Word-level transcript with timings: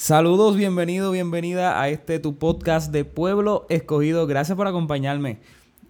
Saludos, 0.00 0.56
bienvenido, 0.56 1.10
bienvenida 1.10 1.78
a 1.78 1.90
este 1.90 2.18
tu 2.20 2.38
podcast 2.38 2.90
de 2.90 3.04
Pueblo 3.04 3.66
Escogido. 3.68 4.26
Gracias 4.26 4.56
por 4.56 4.66
acompañarme 4.66 5.40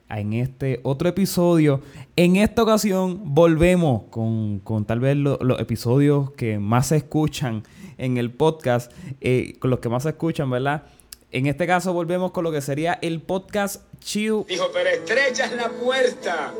en 0.09 0.33
este 0.33 0.81
otro 0.83 1.09
episodio. 1.09 1.81
En 2.17 2.35
esta 2.35 2.65
ocasión 2.65 3.21
volvemos 3.23 4.03
con, 4.11 4.85
tal 4.85 4.99
vez 4.99 5.17
los 5.17 5.61
episodios 5.61 6.33
que 6.33 6.59
más 6.59 6.89
se 6.89 6.97
escuchan 6.97 7.63
en 7.99 8.17
el 8.17 8.33
podcast, 8.33 8.91
eh, 9.21 9.55
con 9.61 9.71
los 9.71 9.79
que 9.79 9.89
más 9.89 10.03
se 10.03 10.09
escuchan, 10.09 10.51
¿verdad? 10.51 10.83
En 11.31 11.47
este 11.47 11.69
caso 11.69 11.93
volvemos 11.93 12.33
con 12.33 12.43
lo 12.43 12.51
que 12.51 12.63
sería 12.63 12.99
el 13.03 13.23
podcast 13.23 13.85
Chiu. 14.01 14.45
Dijo, 14.49 14.71
pero 14.75 14.91
estrecha 14.91 15.45
es 15.45 15.53
la 15.53 15.69
puerta 15.69 16.53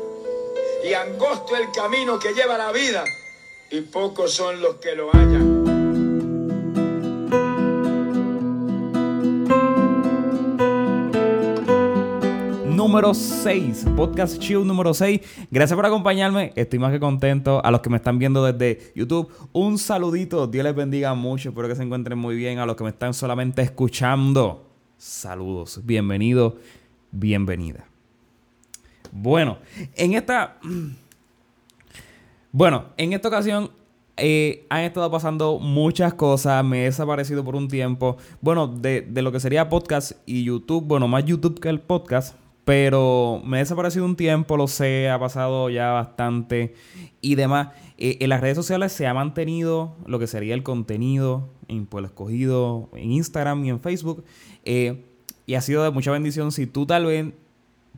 y 0.89 0.93
angosto 0.93 1.57
el 1.57 1.69
camino 1.75 2.17
que 2.17 2.33
lleva 2.33 2.57
la 2.57 2.71
vida 2.71 3.03
y 3.69 3.81
pocos 3.81 4.31
son 4.31 4.61
los 4.61 4.75
que 4.75 4.95
lo 4.95 5.11
hallan. 5.11 5.60
Número 12.81 13.13
6, 13.13 13.85
Podcast 13.95 14.39
Chill 14.39 14.65
número 14.65 14.91
6. 14.91 15.21
Gracias 15.51 15.75
por 15.75 15.85
acompañarme, 15.85 16.51
estoy 16.55 16.79
más 16.79 16.91
que 16.91 16.99
contento. 16.99 17.63
A 17.63 17.69
los 17.69 17.81
que 17.81 17.91
me 17.91 17.97
están 17.97 18.17
viendo 18.17 18.43
desde 18.43 18.91
YouTube, 18.95 19.31
un 19.53 19.77
saludito, 19.77 20.47
Dios 20.47 20.63
les 20.63 20.73
bendiga 20.73 21.13
mucho, 21.13 21.49
espero 21.49 21.67
que 21.67 21.75
se 21.75 21.83
encuentren 21.83 22.17
muy 22.17 22.35
bien. 22.35 22.57
A 22.57 22.65
los 22.65 22.75
que 22.75 22.83
me 22.83 22.89
están 22.89 23.13
solamente 23.13 23.61
escuchando, 23.61 24.67
saludos, 24.97 25.81
bienvenido, 25.83 26.57
bienvenida. 27.11 27.85
Bueno, 29.11 29.59
en 29.95 30.15
esta... 30.15 30.57
Bueno, 32.53 32.87
en 32.97 33.13
esta 33.13 33.29
ocasión 33.29 33.71
eh, 34.17 34.65
han 34.69 34.81
estado 34.81 35.09
pasando 35.09 35.57
muchas 35.57 36.15
cosas. 36.15 36.65
Me 36.65 36.81
he 36.81 36.83
desaparecido 36.85 37.45
por 37.45 37.55
un 37.55 37.69
tiempo. 37.69 38.17
Bueno, 38.41 38.67
de, 38.67 38.99
de, 39.01 39.21
lo 39.21 39.31
que 39.31 39.39
sería 39.39 39.69
podcast 39.69 40.13
y 40.25 40.43
YouTube. 40.43 40.83
Bueno, 40.83 41.07
más 41.07 41.23
YouTube 41.23 41.61
que 41.61 41.69
el 41.69 41.79
podcast. 41.79 42.40
Pero 42.65 43.41
me 43.43 43.57
he 43.57 43.59
desaparecido 43.61 44.05
un 44.05 44.15
tiempo, 44.15 44.55
lo 44.55 44.67
sé, 44.67 45.09
ha 45.09 45.19
pasado 45.19 45.69
ya 45.69 45.91
bastante 45.91 46.75
y 47.19 47.35
demás. 47.35 47.69
Eh, 47.97 48.17
en 48.19 48.29
las 48.29 48.41
redes 48.41 48.55
sociales 48.55 48.91
se 48.91 49.07
ha 49.07 49.13
mantenido 49.13 49.95
lo 50.05 50.19
que 50.19 50.27
sería 50.27 50.53
el 50.53 50.63
contenido 50.63 51.49
en 51.67 51.85
Pueblo 51.85 52.07
Escogido, 52.07 52.89
en 52.93 53.11
Instagram 53.11 53.65
y 53.65 53.69
en 53.69 53.79
Facebook. 53.79 54.23
Eh, 54.65 55.05
y 55.45 55.55
ha 55.55 55.61
sido 55.61 55.83
de 55.83 55.91
mucha 55.91 56.11
bendición 56.11 56.51
si 56.51 56.67
tú 56.67 56.85
tal 56.85 57.05
vez 57.05 57.33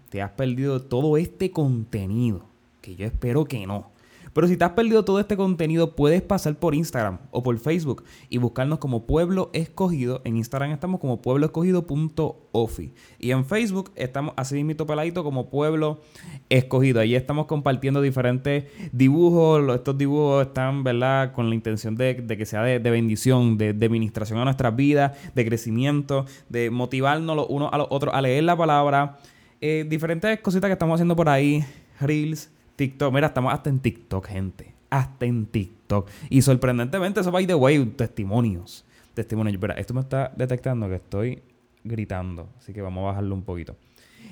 te 0.10 0.22
has 0.22 0.32
perdido 0.32 0.82
todo 0.82 1.18
este 1.18 1.52
contenido, 1.52 2.46
que 2.82 2.96
yo 2.96 3.06
espero 3.06 3.46
que 3.46 3.66
no. 3.68 3.93
Pero 4.34 4.48
si 4.48 4.58
te 4.58 4.66
has 4.66 4.72
perdido 4.72 5.06
todo 5.06 5.20
este 5.20 5.38
contenido, 5.38 5.96
puedes 5.96 6.22
pasar 6.22 6.56
por 6.56 6.74
Instagram 6.74 7.20
o 7.32 7.44
por 7.44 7.58
Facebook 7.60 8.04
y 8.30 8.40
buscarnos 8.40 8.80
como 8.80 9.06
Pueblo 9.06 9.52
Escogido. 9.54 10.22
En 10.26 10.38
Instagram 10.38 10.72
estamos 10.72 11.00
como 11.00 11.22
puebloescogido.ofi. 11.22 12.94
Y 13.20 13.32
en 13.32 13.46
Facebook 13.46 13.92
estamos 13.96 14.34
así 14.36 14.64
mismo 14.64 14.88
peladito 14.88 15.24
como 15.24 15.50
Pueblo 15.50 16.02
Escogido. 16.50 17.00
Ahí 17.00 17.16
estamos 17.16 17.46
compartiendo 17.46 18.02
diferentes 18.02 18.66
dibujos. 18.92 19.76
Estos 19.76 19.98
dibujos 19.98 20.48
están, 20.48 20.84
¿verdad?, 20.84 21.32
con 21.34 21.50
la 21.50 21.56
intención 21.56 21.96
de, 21.96 22.26
que 22.26 22.46
sea 22.46 22.64
de, 22.64 22.80
bendición, 22.80 23.58
de, 23.58 23.70
administración 23.70 24.40
a 24.40 24.46
nuestras 24.46 24.76
vidas, 24.76 25.16
de 25.36 25.46
crecimiento, 25.46 26.26
de 26.50 26.72
motivarnos 26.72 27.36
los 27.36 27.46
unos 27.50 27.72
a 27.72 27.78
los 27.78 27.88
otros 27.92 28.14
a 28.16 28.22
leer 28.22 28.44
la 28.46 28.58
palabra. 28.58 29.20
Eh, 29.62 29.86
diferentes 29.88 30.40
cositas 30.40 30.68
que 30.70 30.74
estamos 30.74 30.96
haciendo 30.96 31.16
por 31.16 31.30
ahí. 31.30 31.64
Reels, 32.00 32.50
TikTok, 32.76 33.14
mira, 33.14 33.28
estamos 33.28 33.54
hasta 33.54 33.70
en 33.70 33.80
TikTok, 33.80 34.28
gente. 34.28 34.74
Hasta 34.90 35.26
en 35.26 35.46
TikTok. 35.46 36.10
Y 36.30 36.42
sorprendentemente, 36.42 37.20
eso 37.20 37.32
by 37.32 37.46
the 37.46 37.56
way, 37.56 37.84
testimonios. 37.86 38.86
Testimonios. 39.14 39.56
Espera, 39.56 39.76
esto 39.76 39.94
me 39.94 40.02
está 40.02 40.32
detectando 40.36 40.88
que 40.90 40.96
estoy 40.96 41.42
gritando. 41.84 42.50
Así 42.58 42.74
que 42.74 42.82
vamos 42.82 43.04
a 43.04 43.08
bajarlo 43.08 43.36
un 43.36 43.44
poquito. 43.44 43.76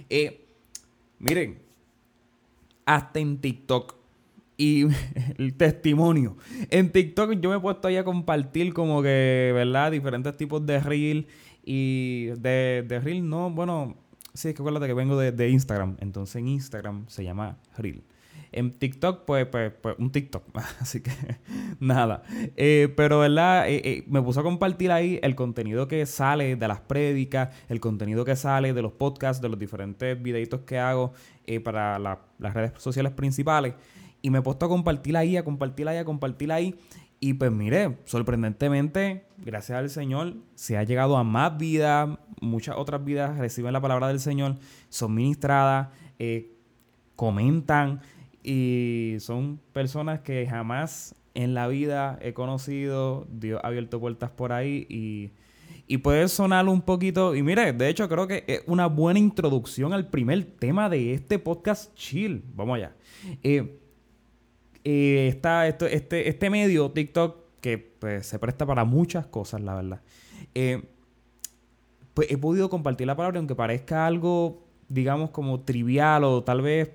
Eh, 0.10 0.46
miren, 1.20 1.60
hasta 2.86 3.20
en 3.20 3.38
TikTok. 3.38 3.96
Y 4.58 4.86
el 5.38 5.54
testimonio. 5.56 6.38
En 6.70 6.92
TikTok 6.92 7.40
yo 7.40 7.50
me 7.50 7.58
he 7.58 7.60
puesto 7.60 7.88
ahí 7.88 7.98
a 7.98 8.04
compartir 8.04 8.74
como 8.74 9.02
que, 9.02 9.52
¿verdad? 9.54 9.92
Diferentes 9.92 10.36
tipos 10.38 10.66
de 10.66 10.80
reel. 10.80 11.28
Y 11.64 12.28
de, 12.38 13.02
reel, 13.04 13.28
no, 13.28 13.52
bueno, 13.52 13.96
sí, 14.34 14.50
es 14.50 14.56
que 14.56 14.62
acuérdate 14.62 14.88
que 14.88 14.94
vengo 14.94 15.18
de 15.18 15.50
Instagram. 15.50 15.98
Entonces 16.00 16.38
en 16.38 16.48
Instagram 16.48 17.06
se 17.08 17.24
llama 17.24 17.58
reel. 17.78 18.04
En 18.54 18.78
TikTok, 18.78 19.24
pues, 19.24 19.46
pues, 19.46 19.72
pues 19.82 19.96
un 19.98 20.12
TikTok. 20.12 20.44
Así 20.80 21.02
que 21.02 21.12
nada. 21.80 22.24
Eh, 22.58 22.94
pero, 22.98 23.20
¿verdad? 23.20 23.70
Eh, 23.70 23.82
eh, 23.84 24.04
me 24.08 24.22
puso 24.22 24.42
a 24.42 24.44
compartir 24.44 24.92
ahí 24.92 25.20
el 25.24 25.36
contenido 25.36 25.88
que 25.88 26.06
sale 26.06 26.58
de 26.58 26.68
las 26.68 26.82
prédicas, 26.82 27.50
el 27.70 27.80
contenido 27.80 28.26
que 28.26 28.36
sale 28.36 28.74
de 28.74 28.82
los 28.82 28.92
podcasts, 28.92 29.42
de 29.42 29.48
los 29.48 29.58
diferentes 29.58 30.22
videitos 30.22 30.62
que 30.62 30.80
hago 30.80 31.14
para 31.64 32.00
las 32.00 32.54
redes 32.54 32.74
sociales 32.78 33.14
principales. 33.14 33.74
Y 34.22 34.30
me 34.30 34.40
he 34.40 34.42
puesto 34.42 34.66
a 34.66 34.70
compartir 34.70 35.18
ahí, 35.18 35.38
a 35.38 35.44
compartir 35.44 35.88
ahí, 35.88 35.98
a 35.98 36.06
compartir 36.06 36.52
ahí. 36.52 36.76
Y 37.20 37.34
pues 37.34 37.52
mire, 37.52 37.98
sorprendentemente, 38.06 39.26
gracias 39.38 39.78
al 39.78 39.90
Señor, 39.90 40.36
se 40.56 40.78
ha 40.78 40.84
llegado 40.84 41.18
a 41.18 41.24
más 41.24 41.58
vidas, 41.58 42.18
muchas 42.42 42.76
otras 42.78 43.04
vidas 43.06 43.38
reciben 43.38 43.74
la 43.74 43.82
palabra 43.82 44.08
del 44.08 44.20
Señor, 44.20 44.56
son 44.90 45.14
ministradas, 45.14 45.90
comentan, 47.16 48.02
y 48.44 49.18
son 49.20 49.60
personas 49.74 50.22
que 50.22 50.48
jamás 50.48 51.16
en 51.34 51.54
la 51.54 51.68
vida 51.68 52.18
he 52.22 52.34
conocido. 52.34 53.28
Dios 53.30 53.62
ha 53.64 53.68
abierto 53.68 54.00
puertas 54.00 54.32
por 54.32 54.52
ahí 54.52 54.86
y, 54.90 55.32
y 55.88 55.98
puede 55.98 56.28
sonar 56.28 56.68
un 56.68 56.82
poquito. 56.82 57.36
Y 57.36 57.44
mire, 57.44 57.74
de 57.74 57.90
hecho, 57.90 58.08
creo 58.10 58.28
que 58.28 58.44
es 58.48 58.64
una 58.68 58.88
buena 58.88 59.20
introducción 59.20 59.94
al 59.94 60.08
primer 60.08 60.44
tema 60.44 60.90
de 60.90 61.14
este 61.14 61.40
podcast 61.40 61.94
chill. 61.96 62.44
Vamos 62.56 62.78
allá. 62.78 62.96
Eh, 63.44 63.80
eh, 64.84 65.28
esto, 65.28 65.86
este, 65.86 66.28
este 66.30 66.50
medio, 66.50 66.92
TikTok, 66.92 67.38
que 67.62 67.78
pues, 67.78 68.26
se 68.26 68.40
presta 68.40 68.66
para 68.66 68.84
muchas 68.84 69.28
cosas, 69.28 69.62
la 69.62 69.76
verdad. 69.76 70.02
Eh, 70.56 70.84
pues 72.14 72.30
he 72.32 72.38
podido 72.38 72.70
compartir 72.70 73.08
la 73.08 73.16
palabra, 73.16 73.38
aunque 73.38 73.56
parezca 73.56 74.06
algo, 74.06 74.64
digamos, 74.90 75.30
como 75.30 75.62
trivial 75.62 76.24
o 76.24 76.44
tal 76.44 76.62
vez 76.62 76.90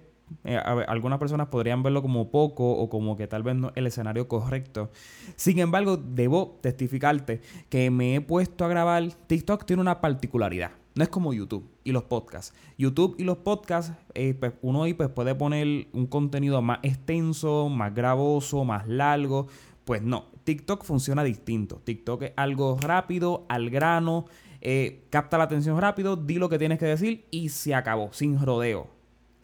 eh, 0.44 0.56
algunas 0.56 1.18
personas 1.18 1.48
podrían 1.48 1.82
verlo 1.82 2.02
como 2.02 2.30
poco 2.30 2.70
o 2.70 2.88
como 2.88 3.16
que 3.16 3.26
tal 3.26 3.42
vez 3.42 3.56
no 3.56 3.72
el 3.74 3.86
escenario 3.86 4.28
correcto. 4.28 4.90
Sin 5.36 5.58
embargo, 5.58 5.96
debo 5.96 6.58
testificarte 6.60 7.40
que 7.68 7.90
me 7.90 8.16
he 8.16 8.20
puesto 8.20 8.64
a 8.64 8.68
grabar. 8.68 9.12
TikTok 9.26 9.64
tiene 9.64 9.82
una 9.82 10.00
particularidad. 10.00 10.72
No 10.94 11.02
es 11.02 11.10
como 11.10 11.34
YouTube 11.34 11.68
y 11.84 11.92
los 11.92 12.04
podcasts. 12.04 12.54
YouTube 12.78 13.16
y 13.18 13.24
los 13.24 13.38
podcasts, 13.38 13.92
eh, 14.14 14.34
pues, 14.34 14.54
uno 14.62 14.84
ahí 14.84 14.94
pues, 14.94 15.10
puede 15.10 15.34
poner 15.34 15.88
un 15.92 16.06
contenido 16.06 16.62
más 16.62 16.78
extenso, 16.82 17.68
más 17.68 17.94
gravoso, 17.94 18.64
más 18.64 18.88
largo. 18.88 19.46
Pues 19.84 20.02
no, 20.02 20.24
TikTok 20.44 20.84
funciona 20.84 21.22
distinto. 21.22 21.82
TikTok 21.84 22.22
es 22.22 22.32
algo 22.36 22.78
rápido, 22.80 23.44
al 23.48 23.68
grano, 23.68 24.24
eh, 24.62 25.04
capta 25.10 25.38
la 25.38 25.44
atención 25.44 25.78
rápido, 25.80 26.16
di 26.16 26.36
lo 26.36 26.48
que 26.48 26.58
tienes 26.58 26.78
que 26.78 26.86
decir 26.86 27.26
y 27.30 27.50
se 27.50 27.74
acabó, 27.74 28.12
sin 28.12 28.40
rodeo 28.40 28.95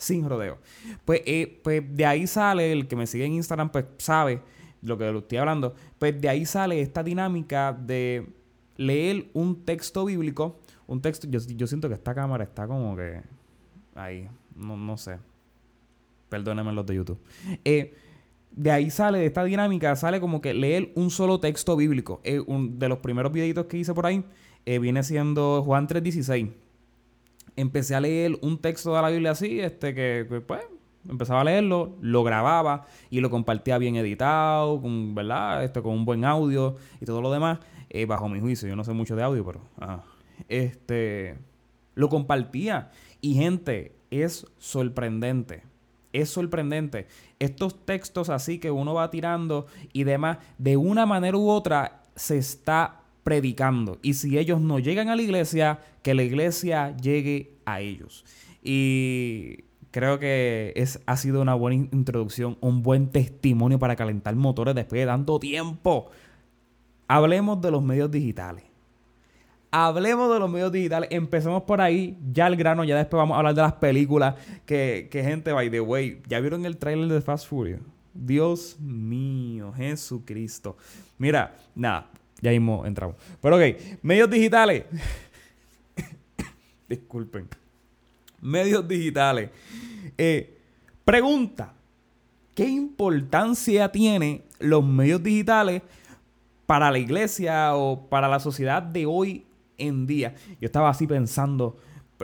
sin 0.03 0.29
rodeo. 0.29 0.59
Pues, 1.05 1.23
eh, 1.27 1.61
pues 1.63 1.83
de 1.89 2.05
ahí 2.05 2.27
sale, 2.27 2.73
el 2.73 2.89
que 2.89 2.97
me 2.97 3.07
sigue 3.07 3.25
en 3.25 3.35
Instagram, 3.35 3.71
pues 3.71 3.87
sabe 3.99 4.41
lo 4.83 4.99
que 4.99 5.11
lo 5.11 5.21
estoy 5.21 5.39
hablando. 5.39 5.75
Pues 5.99 6.21
de 6.21 6.29
ahí 6.29 6.45
sale 6.45 6.81
esta 6.81 7.03
dinámica 7.03 7.73
de 7.73 8.27
leer 8.77 9.29
un 9.33 9.65
texto 9.65 10.05
bíblico. 10.05 10.59
Un 10.87 11.01
texto, 11.01 11.29
yo, 11.29 11.67
siento 11.67 11.89
que 11.89 11.95
esta 11.95 12.15
cámara 12.15 12.45
está 12.45 12.67
como 12.67 12.97
que 12.97 13.23
ahí, 13.95 14.29
no, 14.57 14.77
no 14.77 14.97
sé. 14.97 15.19
Perdónenme 16.29 16.73
los 16.73 16.85
de 16.85 16.95
YouTube. 16.97 17.19
Eh, 17.65 17.95
de 18.51 18.71
ahí 18.71 18.91
sale, 18.91 19.19
de 19.19 19.27
esta 19.27 19.45
dinámica, 19.45 19.95
sale 19.95 20.21
como 20.21 20.41
que 20.41 20.53
leer 20.53 20.91
un 20.97 21.11
solo 21.11 21.39
texto 21.39 21.77
bíblico. 21.77 22.21
Eh, 22.25 22.43
de 22.47 22.89
los 22.89 22.99
primeros 22.99 23.33
videitos 23.33 23.67
que 23.67 23.79
hice 23.79 23.95
por 23.95 24.07
ahí 24.07 24.25
viene 24.65 25.03
siendo 25.03 25.63
Juan 25.63 25.87
3.16 25.87 26.62
empecé 27.57 27.95
a 27.95 28.01
leer 28.01 28.39
un 28.41 28.59
texto 28.59 28.95
de 28.95 29.03
la 29.03 29.11
Biblia 29.11 29.33
así, 29.33 29.61
este 29.61 29.95
que, 29.95 30.43
pues, 30.47 30.63
empezaba 31.09 31.41
a 31.41 31.45
leerlo, 31.45 31.97
lo 32.01 32.23
grababa 32.25 32.87
y 33.11 33.21
lo 33.21 33.31
compartía 33.31 33.79
bien 33.79 33.97
editado, 33.97 34.81
con, 34.81 35.15
¿verdad? 35.15 35.65
Este, 35.65 35.83
con 35.83 35.93
un 35.93 36.05
buen 36.05 36.25
audio 36.25 36.77
y 37.01 37.05
todo 37.05 37.21
lo 37.21 37.33
demás, 37.33 37.59
eh, 37.91 38.07
bajo 38.07 38.29
mi 38.29 38.41
juicio. 38.41 38.69
Yo 38.69 38.77
no 38.77 38.85
sé 38.85 38.93
mucho 38.93 39.17
de 39.17 39.23
audio, 39.23 39.45
pero, 39.45 39.61
este, 40.49 41.39
lo 41.95 42.09
compartía. 42.09 42.91
Y 43.21 43.35
gente, 43.35 43.95
es 44.11 44.47
sorprendente. 44.59 45.65
Es 46.13 46.29
sorprendente. 46.31 47.07
Estos 47.39 47.85
textos 47.87 48.29
así 48.29 48.59
que 48.59 48.71
uno 48.71 48.95
va 48.95 49.11
tirando 49.11 49.67
y 49.93 50.05
demás, 50.05 50.39
de 50.59 50.77
una 50.77 51.07
manera 51.07 51.37
u 51.37 51.49
otra, 51.49 52.03
se 52.15 52.37
está 52.37 53.02
predicando. 53.25 53.99
Y 54.03 54.15
si 54.15 54.39
ellos 54.39 54.61
no 54.61 54.79
llegan 54.79 55.09
a 55.09 55.17
la 55.17 55.23
iglesia, 55.23 55.81
que 56.03 56.15
la 56.15 56.23
iglesia 56.23 56.97
llegue 56.97 57.57
a 57.65 57.81
ellos. 57.81 58.25
Y 58.63 59.65
creo 59.91 60.19
que 60.19 60.73
es, 60.77 61.01
ha 61.07 61.17
sido 61.17 61.43
una 61.43 61.55
buena 61.55 61.89
introducción, 61.93 62.57
un 62.61 62.83
buen 62.83 63.09
testimonio 63.11 63.79
para 63.79 63.97
calentar 63.97 64.35
motores 64.35 64.75
después 64.75 65.01
de 65.01 65.07
tanto 65.07 65.39
tiempo. 65.39 66.11
Hablemos 67.09 67.61
de 67.61 67.71
los 67.71 67.83
medios 67.83 68.11
digitales. 68.11 68.65
Hablemos 69.71 70.33
de 70.33 70.39
los 70.39 70.51
medios 70.51 70.71
digitales. 70.71 71.09
Empecemos 71.11 71.63
por 71.63 71.81
ahí. 71.81 72.19
Ya 72.31 72.47
el 72.47 72.57
grano. 72.57 72.85
Ya 72.85 72.97
después 72.97 73.19
vamos 73.19 73.35
a 73.35 73.39
hablar 73.39 73.55
de 73.55 73.63
las 73.63 73.73
películas. 73.75 74.35
Que, 74.67 75.09
que 75.11 75.23
gente, 75.23 75.53
by 75.53 75.71
the 75.71 75.81
way. 75.81 76.21
¿Ya 76.29 76.41
vieron 76.41 76.67
el 76.67 76.77
trailer 76.77 77.09
de 77.09 77.21
Fast 77.23 77.49
Furious? 77.49 77.81
Dios 78.13 78.79
mío. 78.81 79.73
Jesucristo. 79.75 80.77
Mira, 81.17 81.55
nada. 81.75 82.11
Ya 82.43 82.51
mismo 82.51 82.85
entramos. 82.85 83.17
Pero 83.41 83.57
ok. 83.57 83.63
Medios 84.03 84.29
digitales. 84.29 84.85
Disculpen. 86.89 87.49
Medios 88.41 88.87
digitales. 88.87 89.49
Eh, 90.19 90.59
pregunta. 91.05 91.73
¿Qué 92.55 92.69
importancia 92.69 93.91
tiene 93.91 94.43
los 94.59 94.85
medios 94.85 95.23
digitales 95.23 95.83
para 96.67 96.91
la 96.91 96.99
iglesia 96.99 97.75
o 97.77 98.09
para 98.09 98.29
la 98.29 98.41
sociedad 98.41 98.83
de 98.83 99.07
hoy 99.07 99.47
en 99.79 100.07
día? 100.07 100.35
Yo 100.61 100.67
estaba 100.67 100.91
así 100.91 101.07
pensando, 101.07 101.79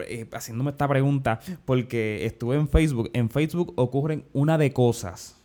eh, 0.05 0.27
haciéndome 0.31 0.71
esta 0.71 0.87
pregunta, 0.87 1.39
porque 1.65 2.25
estuve 2.25 2.57
en 2.57 2.67
Facebook. 2.67 3.09
En 3.13 3.29
Facebook 3.29 3.73
ocurren 3.77 4.25
una 4.33 4.57
de 4.57 4.71
cosas. 4.71 5.35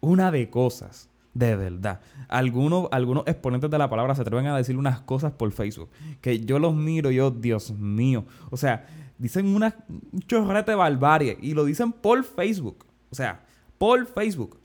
Una 0.00 0.30
de 0.30 0.50
cosas. 0.50 1.08
De 1.36 1.54
verdad. 1.54 2.00
Algunos, 2.28 2.88
algunos 2.92 3.24
exponentes 3.26 3.70
de 3.70 3.76
la 3.76 3.90
palabra 3.90 4.14
se 4.14 4.22
atreven 4.22 4.46
a 4.46 4.56
decir 4.56 4.78
unas 4.78 5.02
cosas 5.02 5.32
por 5.32 5.52
Facebook. 5.52 5.90
Que 6.22 6.40
yo 6.40 6.58
los 6.58 6.74
miro, 6.74 7.10
yo, 7.10 7.30
Dios 7.30 7.72
mío. 7.72 8.24
O 8.48 8.56
sea, 8.56 8.86
dicen 9.18 9.54
una, 9.54 9.76
un 9.86 10.20
chorrete 10.20 10.70
de 10.70 10.76
barbarie. 10.76 11.36
Y 11.42 11.52
lo 11.52 11.66
dicen 11.66 11.92
por 11.92 12.24
Facebook. 12.24 12.86
O 13.10 13.14
sea, 13.14 13.44
por 13.76 14.06
Facebook. 14.06 14.58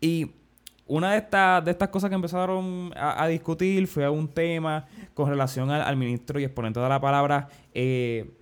Y 0.00 0.30
una 0.86 1.10
de 1.10 1.18
estas, 1.18 1.64
de 1.64 1.72
estas 1.72 1.88
cosas 1.88 2.08
que 2.08 2.14
empezaron 2.14 2.92
a, 2.94 3.26
discutir 3.26 3.88
fue 3.88 4.08
un 4.08 4.28
tema 4.28 4.86
con 5.12 5.28
relación 5.28 5.72
al, 5.72 5.96
ministro 5.96 6.38
y 6.38 6.44
exponente 6.44 6.78
de 6.78 6.88
la 6.88 7.00
palabra. 7.00 7.48
Eh, 7.74 8.32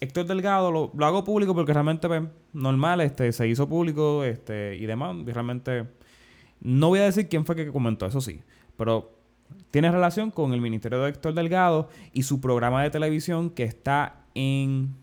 Héctor 0.00 0.26
Delgado 0.26 0.72
lo, 0.72 0.90
lo, 0.96 1.06
hago 1.06 1.22
público 1.22 1.54
porque 1.54 1.72
realmente 1.72 2.08
pues, 2.08 2.22
normal, 2.52 3.02
este, 3.02 3.30
se 3.30 3.46
hizo 3.46 3.68
público 3.68 4.24
este, 4.24 4.74
y 4.74 4.86
demás. 4.86 5.14
Y 5.24 5.30
realmente 5.30 5.97
no 6.60 6.88
voy 6.88 7.00
a 7.00 7.04
decir 7.04 7.28
quién 7.28 7.44
fue 7.44 7.56
que 7.56 7.70
comentó, 7.70 8.06
eso 8.06 8.20
sí, 8.20 8.40
pero 8.76 9.18
tiene 9.70 9.90
relación 9.90 10.30
con 10.30 10.52
el 10.52 10.60
Ministerio 10.60 11.00
de 11.00 11.10
Héctor 11.10 11.34
Delgado 11.34 11.88
y 12.12 12.22
su 12.22 12.40
programa 12.40 12.82
de 12.82 12.90
televisión 12.90 13.50
que 13.50 13.64
está 13.64 14.24
en 14.34 14.94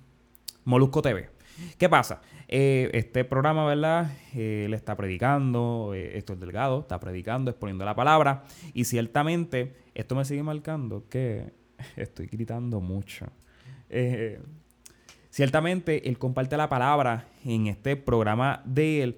Molusco 0.64 1.02
TV. 1.02 1.30
¿Qué 1.78 1.88
pasa? 1.88 2.22
Eh, 2.48 2.90
este 2.94 3.24
programa, 3.24 3.66
¿verdad? 3.66 4.12
Eh, 4.34 4.68
le 4.70 4.76
está 4.76 4.96
predicando, 4.96 5.94
eh, 5.96 6.18
Héctor 6.18 6.38
Delgado 6.38 6.82
está 6.82 7.00
predicando, 7.00 7.50
exponiendo 7.50 7.86
la 7.86 7.96
palabra. 7.96 8.44
Y 8.74 8.86
ciertamente, 8.86 9.74
esto 9.94 10.16
me 10.16 10.26
sigue 10.26 10.44
marcando 10.44 11.06
que 11.10 11.54
estoy 11.96 12.28
gritando 12.28 12.82
mucho. 12.82 13.28
ciertamente, 15.30 16.08
él 16.10 16.18
comparte 16.18 16.58
la 16.58 16.70
palabra 16.70 17.28
en 17.46 17.68
este 17.68 17.96
programa 17.96 18.62
de 18.66 19.04
él. 19.04 19.18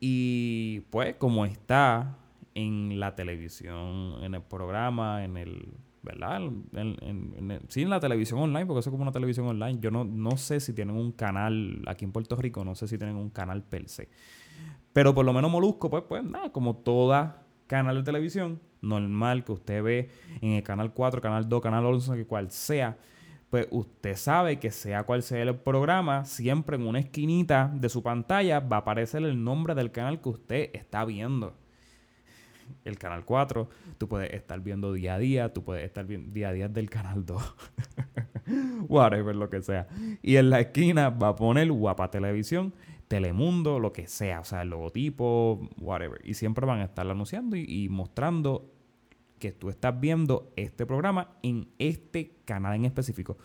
Y 0.00 0.80
pues 0.90 1.16
como 1.16 1.44
está 1.44 2.16
en 2.54 2.98
la 3.00 3.14
televisión, 3.14 4.22
en 4.22 4.34
el 4.34 4.42
programa, 4.42 5.24
en 5.24 5.36
el... 5.36 5.74
¿Verdad? 6.02 6.36
En, 6.36 7.60
sí, 7.66 7.82
en 7.82 7.90
la 7.90 7.98
televisión 7.98 8.38
online, 8.38 8.64
porque 8.64 8.78
eso 8.78 8.90
es 8.90 8.92
como 8.92 9.02
una 9.02 9.10
televisión 9.10 9.44
online. 9.48 9.80
Yo 9.80 9.90
no, 9.90 10.04
no 10.04 10.36
sé 10.36 10.60
si 10.60 10.72
tienen 10.72 10.94
un 10.94 11.10
canal 11.10 11.82
aquí 11.88 12.04
en 12.04 12.12
Puerto 12.12 12.36
Rico, 12.36 12.64
no 12.64 12.76
sé 12.76 12.86
si 12.86 12.96
tienen 12.96 13.16
un 13.16 13.28
canal 13.28 13.64
per 13.64 13.88
se. 13.88 14.08
Pero 14.92 15.12
por 15.16 15.24
lo 15.26 15.32
menos 15.32 15.50
Molusco, 15.50 15.90
pues, 15.90 16.04
pues 16.08 16.22
nada, 16.22 16.52
como 16.52 16.76
toda 16.76 17.42
canal 17.66 17.96
de 17.96 18.02
televisión 18.04 18.60
normal 18.80 19.44
que 19.44 19.52
usted 19.52 19.82
ve 19.82 20.10
en 20.40 20.52
el 20.52 20.62
canal 20.62 20.92
4, 20.92 21.20
canal 21.20 21.48
2, 21.48 21.60
canal 21.60 21.84
11, 21.84 22.14
que 22.14 22.26
cual 22.26 22.50
sea, 22.50 22.96
pues 23.50 23.68
usted 23.70 24.16
sabe 24.16 24.58
que 24.58 24.70
sea 24.70 25.04
cual 25.04 25.22
sea 25.22 25.42
el 25.42 25.54
programa, 25.54 26.24
siempre 26.24 26.76
en 26.76 26.86
una 26.86 26.98
esquinita 26.98 27.70
de 27.72 27.88
su 27.88 28.02
pantalla 28.02 28.60
va 28.60 28.76
a 28.76 28.80
aparecer 28.80 29.22
el 29.22 29.42
nombre 29.42 29.74
del 29.74 29.92
canal 29.92 30.20
que 30.20 30.28
usted 30.28 30.70
está 30.72 31.04
viendo. 31.04 31.54
El 32.84 32.98
canal 32.98 33.24
4, 33.24 33.68
tú 33.96 34.08
puedes 34.08 34.32
estar 34.32 34.60
viendo 34.60 34.92
día 34.92 35.14
a 35.14 35.18
día, 35.18 35.52
tú 35.52 35.62
puedes 35.62 35.84
estar 35.84 36.04
viendo 36.04 36.32
día 36.32 36.48
a 36.48 36.52
día 36.52 36.68
del 36.68 36.90
canal 36.90 37.24
2. 37.24 37.54
Whatever, 38.88 39.36
lo 39.36 39.48
que 39.48 39.62
sea. 39.62 39.86
Y 40.22 40.36
en 40.36 40.50
la 40.50 40.60
esquina 40.60 41.10
va 41.10 41.28
a 41.28 41.36
poner 41.36 41.70
Guapa 41.70 42.10
Televisión, 42.10 42.74
Telemundo, 43.06 43.78
lo 43.78 43.92
que 43.92 44.08
sea, 44.08 44.40
o 44.40 44.44
sea, 44.44 44.62
el 44.62 44.70
logotipo, 44.70 45.68
whatever. 45.80 46.20
Y 46.24 46.34
siempre 46.34 46.66
van 46.66 46.80
a 46.80 46.84
estar 46.84 47.08
anunciando 47.08 47.56
y, 47.56 47.64
y 47.68 47.88
mostrando 47.88 48.75
que 49.38 49.52
tú 49.52 49.68
estás 49.68 49.98
viendo 49.98 50.52
este 50.56 50.86
programa 50.86 51.36
en 51.42 51.68
este 51.78 52.36
canal 52.44 52.74
en 52.74 52.84
específico. 52.84 53.36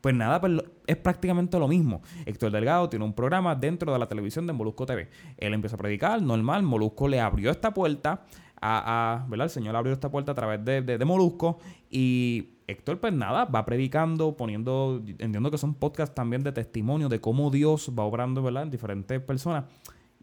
Pues 0.00 0.14
nada, 0.14 0.40
pues 0.40 0.52
es 0.86 0.96
prácticamente 0.96 1.58
lo 1.58 1.68
mismo. 1.68 2.02
Héctor 2.24 2.50
Delgado 2.52 2.88
tiene 2.88 3.04
un 3.04 3.12
programa 3.12 3.54
dentro 3.54 3.92
de 3.92 3.98
la 3.98 4.08
televisión 4.08 4.46
de 4.46 4.52
Molusco 4.52 4.86
TV. 4.86 5.10
Él 5.36 5.52
empieza 5.52 5.76
a 5.76 5.78
predicar, 5.78 6.22
normal, 6.22 6.62
Molusco 6.62 7.06
le 7.06 7.20
abrió 7.20 7.50
esta 7.50 7.74
puerta 7.74 8.24
a, 8.62 9.26
¿verdad? 9.28 9.46
El 9.46 9.50
Señor 9.50 9.76
abrió 9.76 9.92
esta 9.92 10.10
puerta 10.10 10.32
a 10.32 10.34
través 10.34 10.64
de, 10.64 10.82
de, 10.82 11.04
Molusco 11.04 11.58
y 11.90 12.50
Héctor 12.66 13.00
pues 13.00 13.12
nada, 13.12 13.46
va 13.46 13.64
predicando, 13.64 14.36
poniendo, 14.36 15.02
entiendo 15.18 15.50
que 15.50 15.58
son 15.58 15.74
podcasts 15.74 16.14
también 16.14 16.42
de 16.42 16.52
testimonio 16.52 17.08
de 17.08 17.20
cómo 17.20 17.50
Dios 17.50 17.90
va 17.98 18.04
obrando, 18.04 18.42
¿verdad? 18.42 18.64
En 18.64 18.70
diferentes 18.70 19.20
personas 19.20 19.64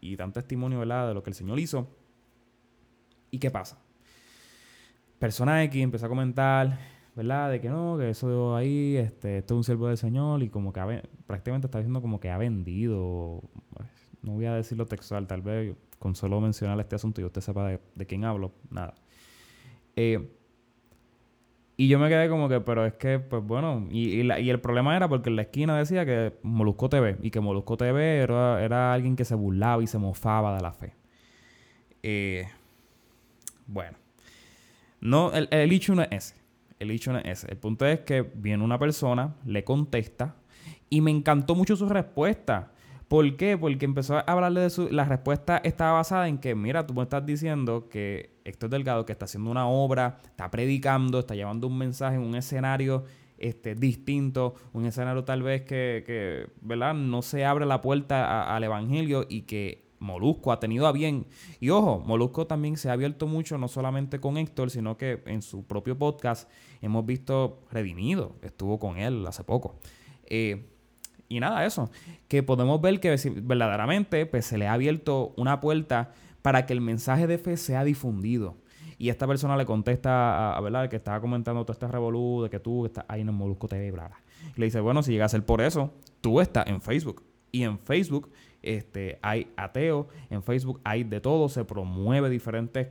y 0.00 0.16
dan 0.16 0.32
testimonio, 0.32 0.78
¿verdad? 0.78 1.08
De 1.08 1.14
lo 1.14 1.22
que 1.22 1.30
el 1.30 1.34
Señor 1.34 1.58
hizo. 1.58 1.88
¿Y 3.30 3.38
qué 3.38 3.50
pasa? 3.50 3.78
Persona 5.18 5.62
X 5.64 5.82
empezó 5.82 6.06
a 6.06 6.08
comentar, 6.08 6.78
¿verdad? 7.14 7.50
De 7.50 7.60
que 7.60 7.68
no, 7.68 7.96
que 7.98 8.10
eso 8.10 8.56
ahí, 8.56 8.96
este, 8.96 9.38
esto 9.38 9.54
es 9.54 9.56
un 9.56 9.64
siervo 9.64 9.88
del 9.88 9.96
Señor 9.96 10.42
y 10.42 10.48
como 10.48 10.72
que 10.72 11.02
prácticamente 11.26 11.66
está 11.66 11.78
diciendo 11.78 12.00
como 12.00 12.20
que 12.20 12.30
ha 12.30 12.38
vendido, 12.38 13.42
pues, 13.74 13.88
no 14.22 14.32
voy 14.32 14.46
a 14.46 14.54
decirlo 14.54 14.86
textual, 14.86 15.26
tal 15.26 15.42
vez 15.42 15.76
con 15.98 16.14
solo 16.14 16.40
mencionar 16.40 16.78
este 16.80 16.96
asunto 16.96 17.20
y 17.20 17.24
usted 17.24 17.40
sepa 17.40 17.68
de, 17.68 18.06
quién 18.06 18.24
hablo, 18.24 18.52
nada. 18.70 18.94
Eh, 19.96 20.30
y 21.76 21.86
yo 21.86 21.98
me 22.00 22.08
quedé 22.08 22.28
como 22.28 22.48
que, 22.48 22.60
pero 22.60 22.84
es 22.86 22.94
que, 22.94 23.20
pues 23.20 23.42
bueno, 23.44 23.86
y, 23.90 24.20
el 24.20 24.60
problema 24.60 24.96
era 24.96 25.08
porque 25.08 25.30
en 25.30 25.36
la 25.36 25.42
esquina 25.42 25.78
decía 25.78 26.04
que 26.04 26.34
Molusco 26.42 26.88
TV, 26.88 27.18
y 27.22 27.30
que 27.30 27.40
Molusco 27.40 27.76
TV 27.76 28.18
era, 28.18 28.62
era 28.64 28.92
alguien 28.92 29.14
que 29.14 29.24
se 29.24 29.36
burlaba 29.36 29.80
y 29.82 29.86
se 29.86 29.98
mofaba 29.98 30.56
de 30.56 30.60
la 30.60 30.72
fe. 30.72 30.94
Eh, 32.02 32.48
bueno, 33.68 33.96
no, 35.00 35.32
el, 35.32 35.48
el 35.50 35.72
hecho 35.72 35.94
no 35.94 36.02
es 36.02 36.08
ese. 36.10 36.34
El 36.78 36.90
hecho 36.90 37.12
no 37.12 37.18
es 37.18 37.26
ese. 37.26 37.50
El 37.50 37.56
punto 37.56 37.86
es 37.86 38.00
que 38.00 38.22
viene 38.22 38.62
una 38.62 38.78
persona, 38.78 39.34
le 39.44 39.64
contesta 39.64 40.36
y 40.90 41.00
me 41.00 41.10
encantó 41.10 41.54
mucho 41.54 41.76
su 41.76 41.88
respuesta. 41.88 42.72
¿Por 43.08 43.36
qué? 43.36 43.56
Porque 43.56 43.86
empezó 43.86 44.18
a 44.18 44.20
hablarle 44.20 44.60
de 44.60 44.70
su... 44.70 44.88
La 44.90 45.04
respuesta 45.04 45.60
estaba 45.64 45.92
basada 45.92 46.28
en 46.28 46.38
que, 46.38 46.54
mira, 46.54 46.86
tú 46.86 46.92
me 46.92 47.02
estás 47.02 47.24
diciendo 47.24 47.88
que 47.88 48.38
Héctor 48.44 48.68
Delgado, 48.68 49.06
que 49.06 49.12
está 49.12 49.24
haciendo 49.24 49.50
una 49.50 49.66
obra, 49.66 50.18
está 50.24 50.50
predicando, 50.50 51.18
está 51.18 51.34
llevando 51.34 51.66
un 51.66 51.78
mensaje 51.78 52.16
en 52.16 52.22
un 52.22 52.34
escenario 52.34 53.04
este, 53.38 53.74
distinto, 53.74 54.54
un 54.74 54.84
escenario 54.84 55.24
tal 55.24 55.42
vez 55.42 55.62
que, 55.62 56.02
que 56.06 56.48
¿verdad? 56.60 56.92
No 56.92 57.22
se 57.22 57.46
abre 57.46 57.64
la 57.64 57.80
puerta 57.80 58.54
al 58.54 58.64
Evangelio 58.64 59.24
y 59.26 59.42
que 59.42 59.87
Molusco 60.00 60.52
ha 60.52 60.60
tenido 60.60 60.86
a 60.86 60.92
bien. 60.92 61.26
Y 61.60 61.70
ojo, 61.70 62.00
Molusco 62.00 62.46
también 62.46 62.76
se 62.76 62.90
ha 62.90 62.92
abierto 62.92 63.26
mucho, 63.26 63.58
no 63.58 63.68
solamente 63.68 64.20
con 64.20 64.36
Héctor, 64.36 64.70
sino 64.70 64.96
que 64.96 65.22
en 65.26 65.42
su 65.42 65.64
propio 65.64 65.98
podcast 65.98 66.50
hemos 66.80 67.04
visto 67.06 67.60
Redimido, 67.70 68.36
estuvo 68.42 68.78
con 68.78 68.98
él 68.98 69.26
hace 69.26 69.44
poco. 69.44 69.78
Eh, 70.26 70.66
y 71.28 71.40
nada, 71.40 71.66
eso, 71.66 71.90
que 72.26 72.42
podemos 72.42 72.80
ver 72.80 73.00
que 73.00 73.14
verdaderamente 73.42 74.24
pues, 74.26 74.46
se 74.46 74.56
le 74.56 74.66
ha 74.66 74.72
abierto 74.72 75.34
una 75.36 75.60
puerta 75.60 76.12
para 76.42 76.64
que 76.64 76.72
el 76.72 76.80
mensaje 76.80 77.26
de 77.26 77.38
fe 77.38 77.56
sea 77.56 77.84
difundido. 77.84 78.56
Y 78.96 79.10
esta 79.10 79.26
persona 79.26 79.56
le 79.56 79.64
contesta 79.64 80.54
a, 80.54 80.58
a 80.58 80.88
que 80.88 80.96
estaba 80.96 81.20
comentando 81.20 81.62
todo 81.64 81.72
este 81.72 81.86
revolú, 81.86 82.42
de 82.42 82.50
que 82.50 82.58
tú 82.58 82.86
estás 82.86 83.04
ahí 83.08 83.20
en 83.20 83.32
Molusco 83.32 83.68
TV, 83.68 83.92
bla, 83.92 84.08
bla. 84.08 84.20
Y 84.56 84.60
le 84.60 84.66
dice, 84.66 84.80
bueno, 84.80 85.02
si 85.02 85.12
llega 85.12 85.26
a 85.26 85.28
ser 85.28 85.44
por 85.44 85.60
eso, 85.60 85.92
tú 86.20 86.40
estás 86.40 86.66
en 86.66 86.80
Facebook. 86.80 87.22
Y 87.52 87.62
en 87.62 87.78
Facebook 87.78 88.30
este, 88.62 89.18
hay 89.22 89.48
ateos, 89.56 90.06
en 90.30 90.42
Facebook 90.42 90.80
hay 90.84 91.04
de 91.04 91.20
todo, 91.20 91.48
se 91.48 91.64
promueve 91.64 92.28
diferentes 92.30 92.88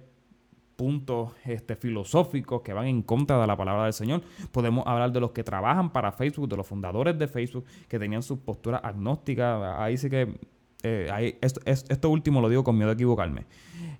puntos 0.78 1.32
este, 1.44 1.76
filosóficos 1.76 2.62
que 2.62 2.72
van 2.72 2.86
en 2.88 3.02
contra 3.02 3.42
de 3.42 3.48
la 3.48 3.58
palabra 3.58 3.86
del 3.86 3.94
Señor. 3.94 4.22
Podemos 4.52 4.86
hablar 4.88 5.12
de 5.12 5.20
los 5.20 5.32
que 5.32 5.44
trabajan 5.44 5.92
para 5.92 6.12
Facebook, 6.12 6.48
de 6.48 6.56
los 6.56 6.68
fundadores 6.68 7.18
de 7.18 7.28
Facebook, 7.28 7.66
que 7.90 8.00
tenían 8.00 8.24
sus 8.24 8.40
posturas 8.40 8.82
agnósticas. 8.84 9.62
Ahí 9.78 9.98
sí 9.98 10.10
que... 10.10 10.40
Eh, 10.84 11.40
esto, 11.42 12.10
último 12.10 12.40
lo 12.40 12.50
digo 12.50 12.64
con 12.64 12.78
miedo 12.78 12.92
a 12.92 12.94
equivocarme. 12.94 13.46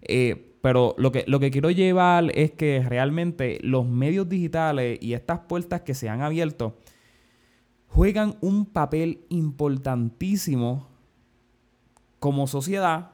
Eh, 0.04 0.56
pero 0.62 0.94
lo 1.00 1.12
que, 1.12 1.26
lo 1.28 1.40
que 1.40 1.50
quiero 1.50 1.72
llevar 1.72 2.32
es 2.36 2.52
que 2.52 2.86
realmente 2.88 3.58
los 3.64 3.86
medios 3.88 4.30
digitales 4.30 5.00
y 5.02 5.14
estas 5.14 5.40
puertas 5.40 5.82
que 5.82 5.96
se 5.96 6.08
han 6.08 6.22
abierto 6.22 6.78
juegan 7.88 8.36
un 8.42 8.68
papel 8.68 9.22
importantísimo 9.30 10.88
como 12.20 12.48
sociedad, 12.48 13.12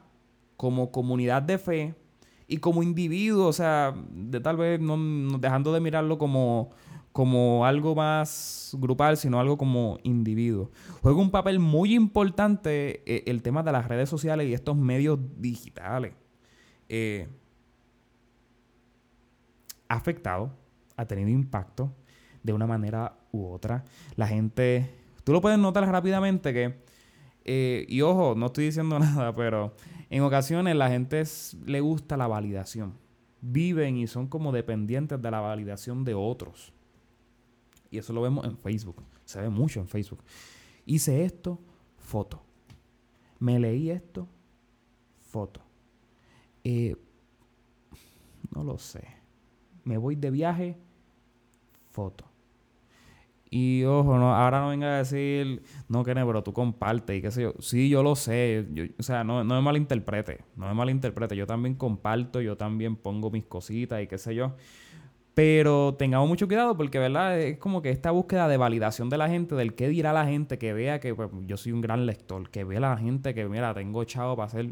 como 0.56 0.90
comunidad 0.90 1.42
de 1.42 1.58
fe 1.58 1.94
y 2.46 2.58
como 2.58 2.82
individuo, 2.82 3.46
o 3.46 3.52
sea, 3.52 3.94
de 4.10 4.40
tal 4.40 4.56
vez 4.56 4.80
no, 4.80 5.38
dejando 5.38 5.72
de 5.72 5.80
mirarlo 5.80 6.18
como, 6.18 6.70
como 7.12 7.64
algo 7.64 7.94
más 7.94 8.76
grupal, 8.78 9.16
sino 9.16 9.40
algo 9.40 9.56
como 9.56 9.98
individuo. 10.02 10.70
Juega 11.02 11.20
un 11.20 11.30
papel 11.30 11.58
muy 11.58 11.94
importante 11.94 13.02
eh, 13.06 13.24
el 13.26 13.42
tema 13.42 13.62
de 13.62 13.72
las 13.72 13.88
redes 13.88 14.08
sociales 14.08 14.48
y 14.48 14.54
estos 14.54 14.76
medios 14.76 15.18
digitales. 15.38 16.12
Eh, 16.88 17.28
ha 19.88 19.94
afectado, 19.96 20.50
ha 20.96 21.06
tenido 21.06 21.28
impacto 21.28 21.92
de 22.42 22.52
una 22.52 22.66
manera 22.66 23.16
u 23.32 23.46
otra. 23.46 23.84
La 24.16 24.26
gente, 24.26 24.90
tú 25.24 25.32
lo 25.32 25.40
puedes 25.40 25.58
notar 25.58 25.88
rápidamente 25.88 26.52
que, 26.52 26.83
eh, 27.44 27.84
y 27.88 28.00
ojo, 28.00 28.34
no 28.34 28.46
estoy 28.46 28.66
diciendo 28.66 28.98
nada, 29.00 29.34
pero 29.34 29.74
en 30.10 30.22
ocasiones 30.22 30.74
la 30.76 30.88
gente 30.88 31.22
le 31.66 31.80
gusta 31.80 32.16
la 32.16 32.26
validación. 32.26 32.94
Viven 33.40 33.96
y 33.98 34.06
son 34.06 34.26
como 34.26 34.52
dependientes 34.52 35.20
de 35.20 35.30
la 35.30 35.40
validación 35.40 36.04
de 36.04 36.14
otros. 36.14 36.72
Y 37.90 37.98
eso 37.98 38.12
lo 38.12 38.22
vemos 38.22 38.44
en 38.46 38.56
Facebook. 38.56 39.02
Se 39.24 39.40
ve 39.40 39.50
mucho 39.50 39.80
en 39.80 39.88
Facebook. 39.88 40.22
Hice 40.86 41.24
esto, 41.24 41.60
foto. 41.98 42.42
Me 43.38 43.58
leí 43.58 43.90
esto, 43.90 44.26
foto. 45.20 45.60
Eh, 46.62 46.96
no 48.54 48.64
lo 48.64 48.78
sé. 48.78 49.06
Me 49.84 49.98
voy 49.98 50.16
de 50.16 50.30
viaje, 50.30 50.78
foto. 51.90 52.24
Y 53.56 53.84
ojo, 53.84 54.18
no, 54.18 54.34
ahora 54.34 54.62
no 54.62 54.70
venga 54.70 54.96
a 54.96 54.98
decir, 54.98 55.62
no, 55.88 56.02
que 56.02 56.12
pero 56.12 56.42
tú 56.42 56.52
compartes 56.52 57.16
y 57.16 57.22
qué 57.22 57.30
sé 57.30 57.42
yo. 57.42 57.54
Sí, 57.60 57.88
yo 57.88 58.02
lo 58.02 58.16
sé. 58.16 58.66
o 58.98 59.02
sea, 59.04 59.22
no, 59.22 59.44
no 59.44 59.54
me 59.54 59.60
malinterprete. 59.62 60.40
No 60.56 60.66
me 60.66 60.74
malinterprete. 60.74 61.36
Yo 61.36 61.46
también 61.46 61.76
comparto, 61.76 62.40
yo 62.40 62.56
también 62.56 62.96
pongo 62.96 63.30
mis 63.30 63.44
cositas 63.44 64.02
y 64.02 64.08
qué 64.08 64.18
sé 64.18 64.34
yo. 64.34 64.56
Pero 65.34 65.94
tengamos 65.94 66.28
mucho 66.28 66.48
cuidado 66.48 66.76
porque, 66.76 66.98
¿verdad? 66.98 67.38
Es 67.38 67.58
como 67.58 67.80
que 67.80 67.90
esta 67.90 68.10
búsqueda 68.10 68.48
de 68.48 68.56
validación 68.56 69.08
de 69.08 69.18
la 69.18 69.28
gente, 69.28 69.54
del 69.54 69.76
qué 69.76 69.88
dirá 69.88 70.12
la 70.12 70.26
gente, 70.26 70.58
que 70.58 70.72
vea 70.72 70.98
que 70.98 71.14
pues, 71.14 71.30
yo 71.46 71.56
soy 71.56 71.70
un 71.70 71.80
gran 71.80 72.06
lector, 72.06 72.50
que 72.50 72.64
vea 72.64 72.80
la 72.80 72.96
gente 72.96 73.34
que, 73.34 73.48
mira, 73.48 73.72
tengo 73.72 74.02
chavo 74.02 74.34
para 74.34 74.48
hacer... 74.48 74.66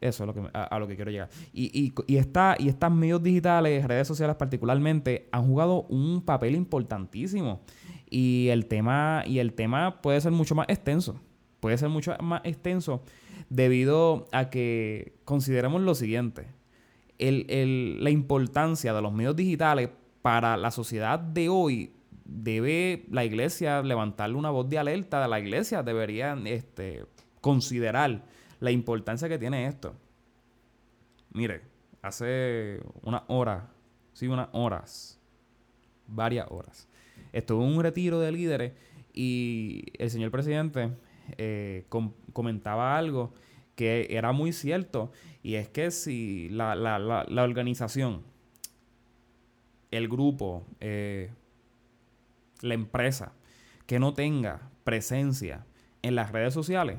Eso 0.00 0.24
es 0.24 0.26
lo 0.26 0.34
que, 0.34 0.48
a, 0.52 0.78
lo 0.78 0.88
que 0.88 0.96
quiero 0.96 1.10
llegar. 1.10 1.28
Y, 1.52 1.66
y, 1.78 1.92
y, 2.06 2.16
y 2.16 2.68
estas 2.68 2.92
medios 2.92 3.22
digitales, 3.22 3.86
redes 3.86 4.08
sociales 4.08 4.36
particularmente, 4.36 5.28
han 5.30 5.46
jugado 5.46 5.82
un 5.82 6.22
papel 6.22 6.54
importantísimo. 6.54 7.60
Y 8.08 8.48
el 8.48 8.66
tema, 8.66 9.22
y 9.26 9.38
el 9.38 9.52
tema 9.52 10.00
puede 10.00 10.20
ser 10.20 10.32
mucho 10.32 10.54
más 10.54 10.66
extenso. 10.68 11.20
Puede 11.60 11.76
ser 11.76 11.90
mucho 11.90 12.16
más 12.20 12.40
extenso 12.44 13.02
debido 13.50 14.26
a 14.32 14.48
que 14.48 15.18
consideremos 15.24 15.82
lo 15.82 15.94
siguiente 15.94 16.46
la 17.20 18.10
importancia 18.10 18.94
de 18.94 19.02
los 19.02 19.12
medios 19.12 19.36
digitales 19.36 19.90
para 20.22 20.56
la 20.56 20.70
sociedad 20.70 21.18
de 21.18 21.48
hoy 21.48 21.92
debe 22.24 23.04
la 23.10 23.24
iglesia 23.24 23.82
levantarle 23.82 24.36
una 24.36 24.50
voz 24.50 24.68
de 24.68 24.78
alerta. 24.78 25.26
La 25.28 25.40
iglesia 25.40 25.82
debería 25.82 26.38
este, 26.44 27.04
considerar 27.40 28.24
la 28.60 28.70
importancia 28.70 29.28
que 29.28 29.38
tiene 29.38 29.66
esto. 29.66 29.94
Mire, 31.32 31.62
hace 32.02 32.80
una 33.02 33.24
hora, 33.28 33.70
sí, 34.12 34.28
unas 34.28 34.48
horas, 34.52 35.18
varias 36.06 36.46
horas, 36.50 36.88
estuve 37.32 37.64
en 37.64 37.72
un 37.72 37.82
retiro 37.82 38.20
de 38.20 38.32
líderes 38.32 38.72
y 39.12 39.84
el 39.98 40.10
señor 40.10 40.30
presidente 40.30 40.90
eh, 41.38 41.86
comentaba 42.32 42.96
algo 42.96 43.32
que 43.74 44.08
era 44.10 44.32
muy 44.32 44.52
cierto. 44.52 45.10
Y 45.42 45.54
es 45.54 45.68
que 45.68 45.90
si 45.90 46.48
la, 46.50 46.74
organización, 47.42 48.22
el 49.90 50.08
grupo, 50.08 50.66
eh, 50.80 51.32
la 52.60 52.74
empresa 52.74 53.32
que 53.86 53.98
no 53.98 54.12
tenga 54.12 54.70
presencia 54.84 55.64
en 56.02 56.14
las 56.14 56.30
redes 56.30 56.52
sociales, 56.52 56.98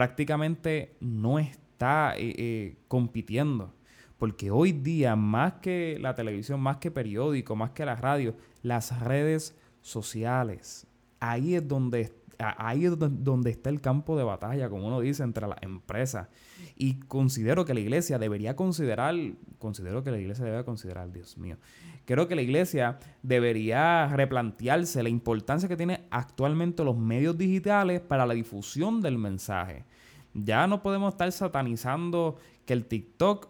prácticamente 0.00 0.96
no 1.00 1.38
está 1.38 2.14
eh, 2.16 2.34
eh, 2.38 2.76
compitiendo. 2.88 3.74
Porque 4.16 4.50
hoy 4.50 4.72
día, 4.72 5.14
más 5.14 5.60
que 5.60 5.98
la 6.00 6.14
televisión, 6.14 6.58
más 6.58 6.78
que 6.78 6.90
periódico, 6.90 7.54
más 7.54 7.72
que 7.72 7.84
la 7.84 7.96
radio, 7.96 8.34
las 8.62 8.98
redes 8.98 9.54
sociales, 9.82 10.86
ahí 11.20 11.54
es 11.54 11.68
donde 11.68 12.14
ahí 12.40 12.86
es 12.86 12.98
donde 12.98 13.50
está 13.50 13.70
el 13.70 13.80
campo 13.80 14.16
de 14.16 14.24
batalla, 14.24 14.68
como 14.68 14.86
uno 14.86 15.00
dice, 15.00 15.22
entre 15.22 15.46
las 15.46 15.62
empresas. 15.62 16.28
Y 16.76 17.00
considero 17.00 17.64
que 17.64 17.74
la 17.74 17.80
iglesia 17.80 18.18
debería 18.18 18.56
considerar, 18.56 19.14
considero 19.58 20.02
que 20.02 20.10
la 20.10 20.18
iglesia 20.18 20.44
debe 20.44 20.64
considerar, 20.64 21.12
Dios 21.12 21.36
mío, 21.36 21.58
creo 22.06 22.26
que 22.26 22.34
la 22.34 22.42
iglesia 22.42 22.98
debería 23.22 24.08
replantearse 24.08 25.02
la 25.02 25.08
importancia 25.08 25.68
que 25.68 25.76
tiene 25.76 26.06
actualmente 26.10 26.82
los 26.82 26.96
medios 26.96 27.36
digitales 27.36 28.00
para 28.00 28.26
la 28.26 28.34
difusión 28.34 29.00
del 29.00 29.18
mensaje. 29.18 29.84
Ya 30.32 30.66
no 30.66 30.82
podemos 30.82 31.14
estar 31.14 31.30
satanizando 31.32 32.38
que 32.64 32.72
el 32.72 32.86
TikTok, 32.86 33.48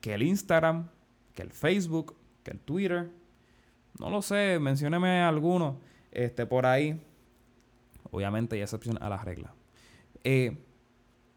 que 0.00 0.14
el 0.14 0.22
Instagram, 0.22 0.88
que 1.34 1.42
el 1.42 1.50
Facebook, 1.50 2.14
que 2.42 2.52
el 2.52 2.60
Twitter, 2.60 3.10
no 3.98 4.10
lo 4.10 4.22
sé, 4.22 4.58
mencióneme 4.60 5.22
alguno 5.22 5.80
este, 6.12 6.46
por 6.46 6.66
ahí 6.66 7.00
Obviamente 8.14 8.56
hay 8.56 8.62
excepción 8.62 8.96
a 9.00 9.08
las 9.08 9.24
reglas. 9.24 9.52
Eh, 10.22 10.56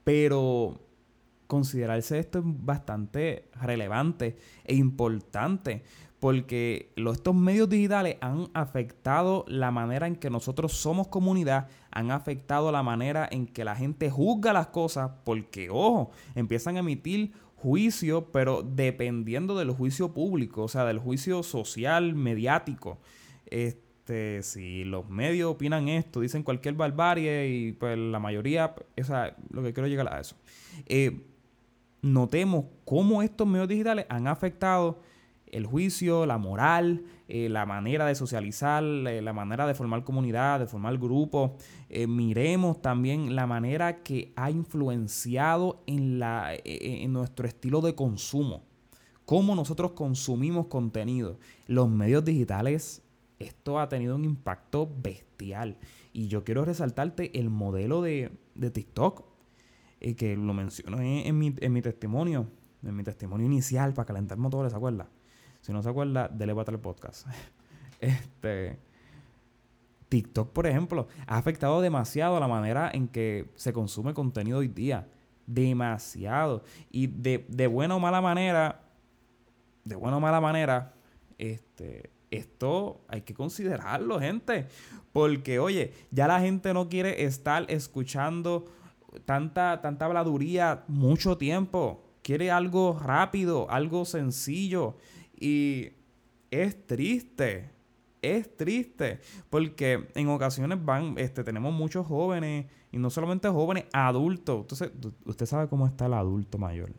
pero 0.04 0.80
considerarse 1.48 2.20
esto 2.20 2.40
es 2.40 2.46
bastante 2.46 3.50
relevante 3.62 4.38
e 4.64 4.76
importante 4.76 5.84
porque 6.20 6.92
estos 6.96 7.36
medios 7.36 7.70
digitales 7.70 8.18
han 8.22 8.48
afectado 8.54 9.46
la 9.48 9.72
manera 9.72 10.08
en 10.08 10.16
que 10.16 10.30
nosotros 10.30 10.74
somos 10.74 11.08
comunidad, 11.08 11.68
han 11.92 12.12
afectado 12.12 12.72
la 12.72 12.84
manera 12.84 13.28
en 13.32 13.46
que 13.46 13.64
la 13.64 13.76
gente 13.76 14.10
juzga 14.10 14.52
las 14.52 14.68
cosas, 14.68 15.12
porque, 15.24 15.70
ojo, 15.70 16.12
empiezan 16.34 16.78
a 16.78 16.80
emitir 16.80 17.34
juicio, 17.56 18.32
pero 18.32 18.64
dependiendo 18.64 19.58
del 19.58 19.72
juicio 19.72 20.14
público, 20.14 20.64
o 20.64 20.68
sea, 20.68 20.86
del 20.86 21.00
juicio 21.00 21.44
social, 21.44 22.16
mediático. 22.16 22.98
Este, 23.46 23.87
este, 24.08 24.42
si 24.42 24.86
los 24.86 25.10
medios 25.10 25.52
opinan 25.52 25.90
esto, 25.90 26.22
dicen 26.22 26.42
cualquier 26.42 26.76
barbarie 26.76 27.50
y 27.50 27.72
pues 27.74 27.98
la 27.98 28.20
mayoría, 28.20 28.74
esa, 28.96 29.36
lo 29.50 29.62
que 29.62 29.74
quiero 29.74 29.90
llegar 29.90 30.14
a 30.14 30.22
eso. 30.22 30.38
Eh, 30.86 31.26
notemos 32.02 32.66
cómo 32.86 33.22
estos 33.22 33.46
medios 33.46 33.68
digitales 33.68 34.06
han 34.08 34.28
afectado 34.28 35.02
el 35.48 35.66
juicio, 35.66 36.26
la 36.26 36.38
moral, 36.38 37.04
eh, 37.28 37.50
la 37.50 37.66
manera 37.66 38.06
de 38.06 38.16
socializar, 38.16 38.82
eh, 38.82 39.22
la 39.22 39.34
manera 39.34 39.68
de 39.68 39.74
formar 39.74 40.06
comunidad, 40.06 40.62
de 40.62 40.68
formar 40.68 40.98
grupos. 40.98 41.52
miremos 42.08 42.82
también 42.82 43.36
la 43.36 43.46
manera 43.46 44.04
que 44.04 44.32
ha 44.38 44.50
influenciado 44.52 45.84
en, 45.86 46.20
la, 46.20 46.54
en 46.64 47.12
nuestro 47.12 47.46
estilo 47.46 47.82
de 47.82 47.94
consumo. 47.94 48.64
Cómo 49.26 49.54
nosotros 49.54 49.92
consumimos 49.92 50.68
contenido. 50.68 51.38
Los 51.66 51.90
medios 51.90 52.24
digitales 52.24 53.04
esto 53.40 53.80
ha 53.80 53.90
tenido 53.90 54.16
un 54.16 54.26
impacto 54.26 54.90
bestial. 55.02 55.78
Y 56.14 56.28
yo 56.28 56.44
quiero 56.44 56.66
resaltarte 56.66 57.40
el 57.40 57.50
modelo 57.50 58.02
de, 58.02 58.32
TikTok, 58.56 59.24
eh, 60.00 60.16
que 60.16 60.36
lo 60.36 60.54
menciono 60.54 61.00
en, 61.00 61.38
mi, 61.38 61.82
testimonio, 61.82 62.48
en 62.84 62.96
mi 62.96 63.04
testimonio 63.04 63.46
inicial, 63.46 63.94
para 63.94 64.06
calentar 64.06 64.38
motores, 64.38 64.72
¿se 64.72 64.78
acuerda? 64.78 65.08
Si 65.62 65.72
no 65.72 65.84
se 65.84 65.90
acuerda, 65.90 66.28
dele 66.28 66.56
para 66.56 66.72
el 66.72 66.80
podcast. 66.80 67.28
este. 68.00 68.80
TikTok, 70.10 70.54
por 70.54 70.66
ejemplo, 70.66 71.10
ha 71.26 71.38
afectado 71.38 71.82
demasiado 71.82 72.40
la 72.40 72.48
manera 72.48 72.90
en 72.94 73.10
que 73.10 73.50
se 73.56 73.74
consume 73.74 74.14
contenido 74.14 74.60
hoy 74.60 74.70
día. 74.70 75.10
Demasiado. 75.46 76.64
Y 76.90 77.08
de, 77.08 77.46
de 77.50 77.68
buena 77.68 77.98
o 77.98 78.00
mala 78.00 78.22
manera, 78.22 78.84
de 79.84 79.96
buena 79.98 80.16
o 80.16 80.20
mala 80.22 80.40
manera, 80.40 80.94
este, 81.38 82.10
esto 82.32 83.02
hay 83.08 83.22
que 83.22 83.34
considerarlo, 83.34 84.20
gente. 84.20 84.68
Porque, 85.14 85.60
oye, 85.60 85.94
ya 86.12 86.28
la 86.28 86.40
gente 86.40 86.74
no 86.74 86.90
quiere 86.90 87.24
estar 87.24 87.66
escuchando 87.70 88.66
tanta, 89.26 89.82
tanta 89.82 90.06
habladuría 90.06 90.84
mucho 90.88 91.38
tiempo. 91.38 92.04
Quiere 92.22 92.52
algo 92.52 93.00
rápido, 93.00 93.70
algo 93.72 94.06
sencillo. 94.06 94.98
Y 95.40 95.90
es 96.52 96.86
triste. 96.86 97.72
Es 98.22 98.56
triste. 98.58 99.22
Porque 99.50 100.10
en 100.16 100.28
ocasiones 100.28 100.84
van, 100.84 101.16
este, 101.18 101.44
tenemos 101.44 101.74
muchos 101.74 102.06
jóvenes. 102.06 102.68
Y 102.92 102.98
no 102.98 103.10
solamente 103.10 103.48
jóvenes, 103.50 103.86
adultos. 103.94 104.62
Entonces, 104.62 104.92
usted 105.26 105.46
sabe 105.46 105.68
cómo 105.68 105.88
está 105.88 106.08
el 106.08 106.14
adulto 106.14 106.58
mayor. 106.58 106.92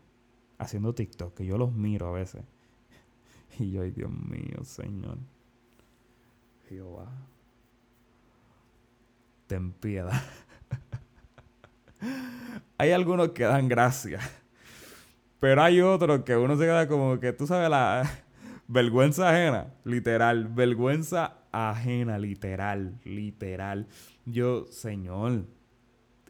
Haciendo 0.59 0.95
TikTok. 0.95 1.35
Que 1.35 1.45
yo 1.45 1.59
los 1.59 1.73
miro 1.73 2.09
a 2.09 2.13
veces. 2.13 2.43
Y 3.65 3.73
yo, 3.73 3.83
ay 3.83 3.91
Dios 3.91 4.11
mío, 4.11 4.63
Señor. 4.63 5.19
Jehová, 6.69 7.09
ten 9.47 9.73
piedad. 9.73 10.23
hay 12.79 12.93
algunos 12.93 13.31
que 13.31 13.45
dan 13.45 13.69
gracia. 13.69 14.21
Pero 15.41 15.63
hay 15.63 15.81
otros 15.81 16.25
que 16.25 16.37
uno 16.37 16.57
se 16.57 16.65
queda 16.65 16.87
como 16.89 17.19
que, 17.19 17.33
tú 17.33 17.47
sabes, 17.47 17.71
la, 17.71 18.09
Vergüenza 18.69 19.31
ajena, 19.31 19.73
literal. 19.85 20.49
Vergüenza 20.49 21.39
ajena, 21.51 22.19
literal, 22.19 23.01
literal. 23.05 23.87
Yo, 24.27 24.67
señor, 24.67 25.47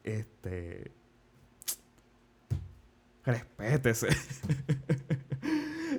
este... 0.04 0.92
Respétese. 3.24 4.08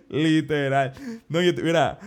Literal. 0.10 0.94
No, 1.28 1.42
yo, 1.42 1.54
mira, 1.64 2.00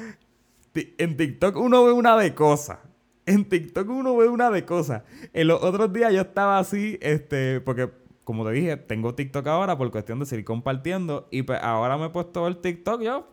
en 0.75 1.17
TikTok 1.17 1.57
uno 1.57 1.85
ve 1.85 1.93
una 1.93 2.17
de 2.17 2.35
cosas. 2.35 2.79
En 3.25 3.49
TikTok 3.49 3.89
uno 3.89 4.17
ve 4.17 4.29
una 4.29 4.51
de 4.51 4.65
cosas. 4.65 5.03
En 5.33 5.49
los 5.49 5.63
otros 5.63 5.93
días 5.93 6.13
yo 6.13 6.21
estaba 6.21 6.59
así, 6.59 6.99
este, 7.01 7.61
porque 7.61 7.91
como 8.25 8.45
te 8.45 8.53
dije, 8.53 8.77
tengo 8.77 9.15
TikTok 9.15 9.47
ahora 9.47 9.77
por 9.77 9.91
cuestión 9.91 10.19
de 10.19 10.27
seguir 10.27 10.45
compartiendo. 10.45 11.29
Y 11.31 11.43
pues 11.43 11.61
ahora 11.63 11.97
me 11.97 12.07
he 12.07 12.11
puesto 12.11 12.47
el 12.47 12.59
TikTok 12.59 13.03
yo. 13.03 13.29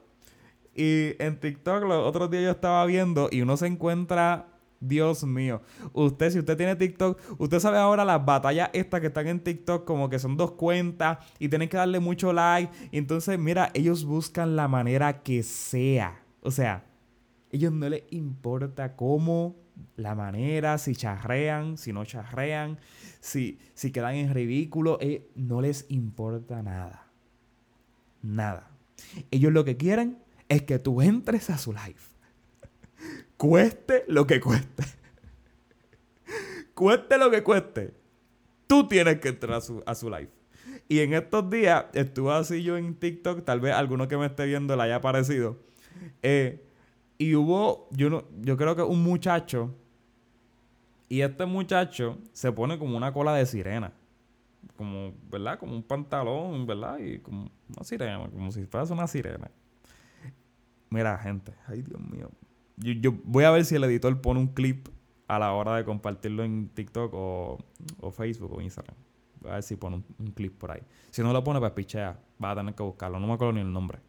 Y 0.75 1.15
en 1.19 1.39
TikTok 1.39 1.83
los 1.83 2.07
otros 2.07 2.29
días 2.31 2.43
yo 2.43 2.51
estaba 2.51 2.85
viendo 2.85 3.29
y 3.31 3.41
uno 3.41 3.57
se 3.57 3.67
encuentra 3.67 4.47
Dios 4.79 5.23
mío. 5.23 5.61
Usted, 5.93 6.31
si 6.31 6.39
usted 6.39 6.57
tiene 6.57 6.75
TikTok, 6.75 7.19
usted 7.37 7.59
sabe 7.59 7.77
ahora 7.77 8.05
las 8.05 8.25
batallas 8.25 8.69
estas 8.73 9.01
que 9.01 9.07
están 9.07 9.27
en 9.27 9.39
TikTok, 9.39 9.85
como 9.85 10.09
que 10.09 10.19
son 10.19 10.37
dos 10.37 10.51
cuentas 10.51 11.19
y 11.37 11.49
tienen 11.49 11.69
que 11.69 11.77
darle 11.77 11.99
mucho 11.99 12.33
like. 12.33 12.71
Entonces, 12.91 13.37
mira, 13.37 13.71
ellos 13.73 14.05
buscan 14.05 14.55
la 14.55 14.67
manera 14.67 15.21
que 15.21 15.43
sea. 15.43 16.21
O 16.41 16.51
sea, 16.51 16.85
ellos 17.51 17.73
no 17.73 17.89
les 17.89 18.03
importa 18.11 18.95
cómo, 18.95 19.55
la 19.95 20.15
manera, 20.15 20.77
si 20.77 20.95
charrean, 20.95 21.77
si 21.77 21.93
no 21.93 22.05
charrean, 22.05 22.79
si, 23.19 23.59
si 23.73 23.91
quedan 23.91 24.15
en 24.15 24.33
ridículo, 24.33 24.97
eh, 25.01 25.29
no 25.35 25.61
les 25.61 25.85
importa 25.89 26.61
nada. 26.63 27.07
Nada. 28.21 28.71
Ellos 29.31 29.51
lo 29.53 29.63
que 29.63 29.77
quieren 29.77 30.19
es 30.49 30.63
que 30.63 30.79
tú 30.79 31.01
entres 31.01 31.49
a 31.49 31.57
su 31.57 31.73
live. 31.73 32.08
Cueste 33.39 34.03
lo 34.09 34.27
que 34.27 34.41
cueste. 34.41 34.83
cueste 36.75 37.17
lo 37.17 37.31
que 37.31 37.41
cueste. 37.41 37.93
Tú 38.67 38.85
tienes 38.85 39.19
que 39.21 39.29
entrar 39.29 39.53
a 39.53 39.61
su, 39.61 39.81
a 39.85 39.95
su 39.95 40.09
live. 40.09 40.29
Y 40.89 40.99
en 40.99 41.13
estos 41.13 41.49
días 41.49 41.85
estuve 41.93 42.33
así 42.33 42.61
yo 42.61 42.77
en 42.77 42.95
TikTok, 42.95 43.45
tal 43.45 43.61
vez 43.61 43.73
alguno 43.73 44.09
que 44.09 44.17
me 44.17 44.25
esté 44.25 44.45
viendo 44.45 44.75
le 44.75 44.83
haya 44.83 44.97
aparecido. 44.97 45.57
Eh, 46.21 46.65
y 47.17 47.33
hubo, 47.35 47.87
yo, 47.91 48.09
no, 48.09 48.25
yo 48.41 48.57
creo 48.57 48.75
que 48.75 48.81
un 48.81 49.01
muchacho, 49.01 49.73
y 51.07 51.21
este 51.21 51.45
muchacho 51.45 52.17
se 52.33 52.51
pone 52.51 52.77
como 52.77 52.97
una 52.97 53.13
cola 53.13 53.33
de 53.35 53.45
sirena. 53.45 53.93
Como, 54.75 55.13
¿verdad? 55.31 55.57
Como 55.59 55.75
un 55.75 55.83
pantalón, 55.83 56.67
¿verdad? 56.67 56.97
Y 56.99 57.19
como 57.19 57.49
una 57.69 57.83
sirena, 57.85 58.29
como 58.29 58.51
si 58.51 58.65
fuese 58.65 58.91
una 58.91 59.07
sirena. 59.07 59.49
Mira, 60.89 61.17
gente, 61.17 61.53
ay 61.67 61.83
Dios 61.83 62.01
mío. 62.01 62.29
Yo, 62.79 63.11
voy 63.25 63.43
a 63.43 63.51
ver 63.51 63.65
si 63.65 63.75
el 63.75 63.83
editor 63.83 64.21
pone 64.21 64.39
un 64.39 64.47
clip 64.47 64.87
a 65.27 65.37
la 65.37 65.51
hora 65.51 65.75
de 65.75 65.83
compartirlo 65.83 66.43
en 66.43 66.69
TikTok 66.69 67.13
o, 67.13 67.57
Facebook 68.11 68.53
o 68.53 68.61
Instagram. 68.61 68.95
A 69.45 69.55
ver 69.55 69.63
si 69.63 69.75
pone 69.75 70.03
un, 70.17 70.31
clip 70.31 70.57
por 70.57 70.71
ahí. 70.71 70.81
Si 71.11 71.21
no 71.21 71.33
lo 71.33 71.43
pone, 71.43 71.59
pues 71.59 71.71
pichea. 71.73 72.19
Va 72.41 72.51
a 72.51 72.55
tener 72.55 72.73
que 72.73 72.83
buscarlo. 72.83 73.19
No 73.19 73.27
me 73.27 73.33
acuerdo 73.33 73.53
ni 73.53 73.61
el 73.61 73.71
nombre. 73.71 73.99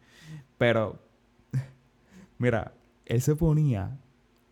Pero, 0.57 0.99
mira, 2.37 2.73
él 3.05 3.21
se 3.21 3.35
ponía 3.35 3.99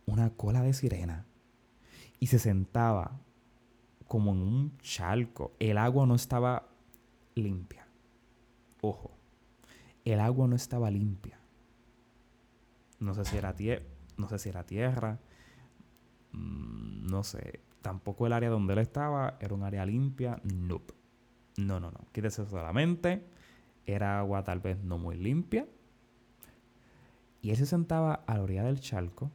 una 0.06 0.32
cola 0.32 0.62
de 0.64 0.74
sirena 0.74 1.26
y 2.20 2.28
se 2.28 2.40
sentaba 2.40 3.22
como 4.08 4.34
en 4.34 4.42
un 4.42 4.78
charco. 4.80 5.54
El 5.60 5.78
agua 5.78 6.06
no 6.06 6.16
estaba 6.16 6.68
limpia. 7.36 7.88
Ojo, 8.82 9.12
el 10.04 10.20
agua 10.20 10.48
no 10.48 10.58
estaba 10.58 10.92
limpia. 10.92 11.40
No 13.00 13.14
sé 13.14 13.24
si 13.24 13.38
era, 13.38 13.56
no 14.20 14.28
sé 14.30 14.38
si 14.38 14.50
era 14.50 14.66
tierra. 14.66 15.18
Mm, 16.34 17.08
no 17.08 17.24
sé. 17.24 17.62
Tampoco 17.82 18.28
el 18.28 18.34
área 18.34 18.50
donde 18.50 18.74
él 18.74 18.80
estaba 18.80 19.38
era 19.40 19.56
un 19.56 19.64
área 19.64 19.86
limpia. 19.86 20.40
Nope. 20.44 20.94
No, 21.58 21.80
no, 21.80 21.90
no. 21.90 22.00
Quítese 22.12 22.46
solamente. 22.46 23.26
Era 23.86 24.20
agua 24.20 24.44
tal 24.44 24.60
vez 24.60 24.78
no 24.84 24.98
muy 24.98 25.16
limpia. 25.16 25.66
Y 27.42 27.52
él 27.52 27.58
se 27.58 27.66
sentaba 27.66 28.14
a 28.14 28.36
la 28.36 28.44
orilla 28.44 28.64
del 28.64 28.82
charco. 28.82 29.32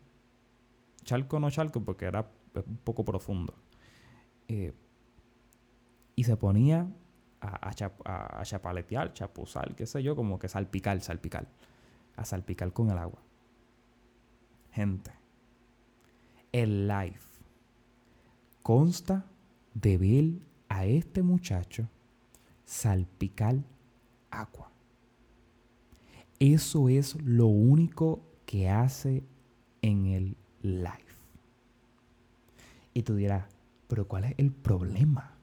Charco 1.02 1.40
no 1.40 1.50
charco 1.50 1.82
porque 1.82 2.04
era 2.04 2.30
un 2.54 2.76
poco 2.76 3.04
profundo. 3.04 3.54
Eh, 4.48 4.74
y 6.14 6.24
se 6.24 6.37
ponía 6.37 6.87
a, 7.40 7.70
a, 7.70 8.40
a, 8.40 8.44
chapaletear, 8.44 9.12
chapuzar, 9.14 9.74
qué 9.74 9.87
sé 9.87 10.02
yo, 10.02 10.14
como 10.14 10.38
que 10.38 10.48
salpicar, 10.48 11.00
salpicar. 11.00 11.48
A 12.16 12.24
salpicar 12.24 12.72
con 12.72 12.90
el 12.90 12.98
agua. 12.98 13.22
Gente, 14.74 15.12
el 16.50 16.88
live 16.88 17.20
consta 18.60 19.24
de 19.72 19.98
ver 19.98 20.32
a 20.68 20.84
este 20.84 21.22
muchacho 21.22 21.88
salpicar 22.64 23.54
agua. 24.30 24.72
Eso 26.40 26.88
es 26.88 27.14
lo 27.22 27.46
único 27.46 28.20
que 28.46 28.68
hace 28.68 29.22
en 29.80 30.06
el 30.06 30.37
live. 30.62 31.14
Y 32.94 33.04
tú 33.04 33.14
dirás, 33.14 33.44
pero 33.87 34.08
¿cuál 34.08 34.24
es 34.24 34.34
el 34.38 34.50
problema? 34.50 35.34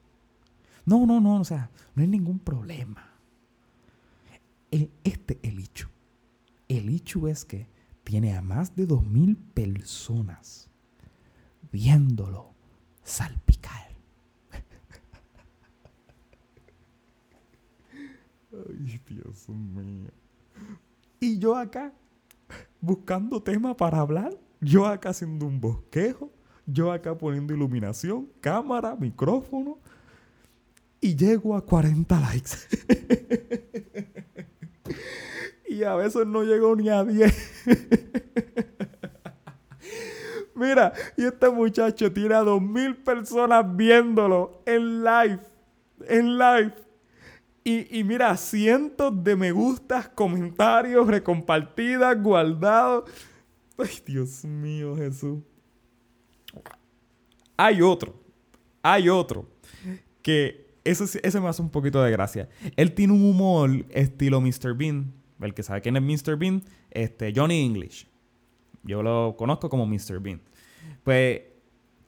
No, 0.84 1.06
no, 1.06 1.22
no, 1.22 1.40
o 1.40 1.44
sea, 1.44 1.70
no 1.94 2.02
hay 2.02 2.08
ningún 2.08 2.38
problema. 2.38 3.10
este 4.70 5.38
es 5.42 5.50
el 5.50 5.58
hecho. 5.58 5.88
El 6.68 6.90
hecho 6.90 7.28
es 7.28 7.46
que 7.46 7.71
tiene 8.04 8.36
a 8.36 8.42
más 8.42 8.74
de 8.74 8.86
dos 8.86 9.04
mil 9.04 9.36
personas 9.36 10.70
viéndolo 11.70 12.52
salpicar. 13.02 13.96
Ay, 18.52 19.00
Dios 19.08 19.48
mío. 19.48 20.10
Y 21.20 21.38
yo 21.38 21.56
acá, 21.56 21.92
buscando 22.80 23.42
tema 23.42 23.76
para 23.76 24.00
hablar, 24.00 24.36
yo 24.60 24.86
acá 24.86 25.10
haciendo 25.10 25.46
un 25.46 25.60
bosquejo, 25.60 26.30
yo 26.66 26.92
acá 26.92 27.16
poniendo 27.16 27.54
iluminación, 27.54 28.28
cámara, 28.40 28.96
micrófono, 28.96 29.78
y 31.00 31.16
llego 31.16 31.56
a 31.56 31.64
40 31.64 32.20
likes. 32.20 32.50
y 35.72 35.84
a 35.84 35.94
veces 35.94 36.26
no 36.26 36.42
llego 36.42 36.76
ni 36.76 36.88
a 36.88 37.04
10. 37.04 37.66
Mira, 40.54 40.92
y 41.16 41.24
este 41.24 41.50
muchacho 41.50 42.12
tiene 42.12 42.34
a 42.34 42.40
2000 42.42 42.96
personas 42.96 43.64
viéndolo 43.74 44.62
en 44.66 45.02
live. 45.02 45.40
En 46.06 46.38
live. 46.38 46.74
Y, 47.64 48.02
mira, 48.02 48.36
cientos 48.36 49.22
de 49.22 49.36
me 49.36 49.52
gustas, 49.52 50.08
comentarios, 50.08 51.06
recompartidas, 51.06 52.20
guardados. 52.20 53.08
Ay, 53.78 54.02
Dios 54.04 54.44
mío, 54.44 54.96
Jesús. 54.96 55.38
Hay 57.56 57.80
otro. 57.80 58.14
Hay 58.82 59.08
otro. 59.08 59.46
Que 60.22 60.74
ese, 60.84 61.20
ese 61.22 61.40
me 61.40 61.48
hace 61.48 61.62
un 61.62 61.70
poquito 61.70 62.02
de 62.02 62.10
gracia. 62.10 62.48
Él 62.76 62.92
tiene 62.92 63.12
un 63.12 63.24
humor 63.24 63.70
estilo 63.90 64.40
Mr. 64.40 64.74
Bean. 64.74 65.21
El 65.42 65.54
que 65.54 65.62
sabe 65.62 65.80
quién 65.80 65.96
es 65.96 66.02
Mr. 66.02 66.36
Bean, 66.36 66.62
este, 66.90 67.32
Johnny 67.34 67.64
English. 67.64 68.06
Yo 68.84 69.02
lo 69.02 69.36
conozco 69.36 69.68
como 69.68 69.86
Mr. 69.86 70.20
Bean. 70.20 70.40
Pues 71.04 71.42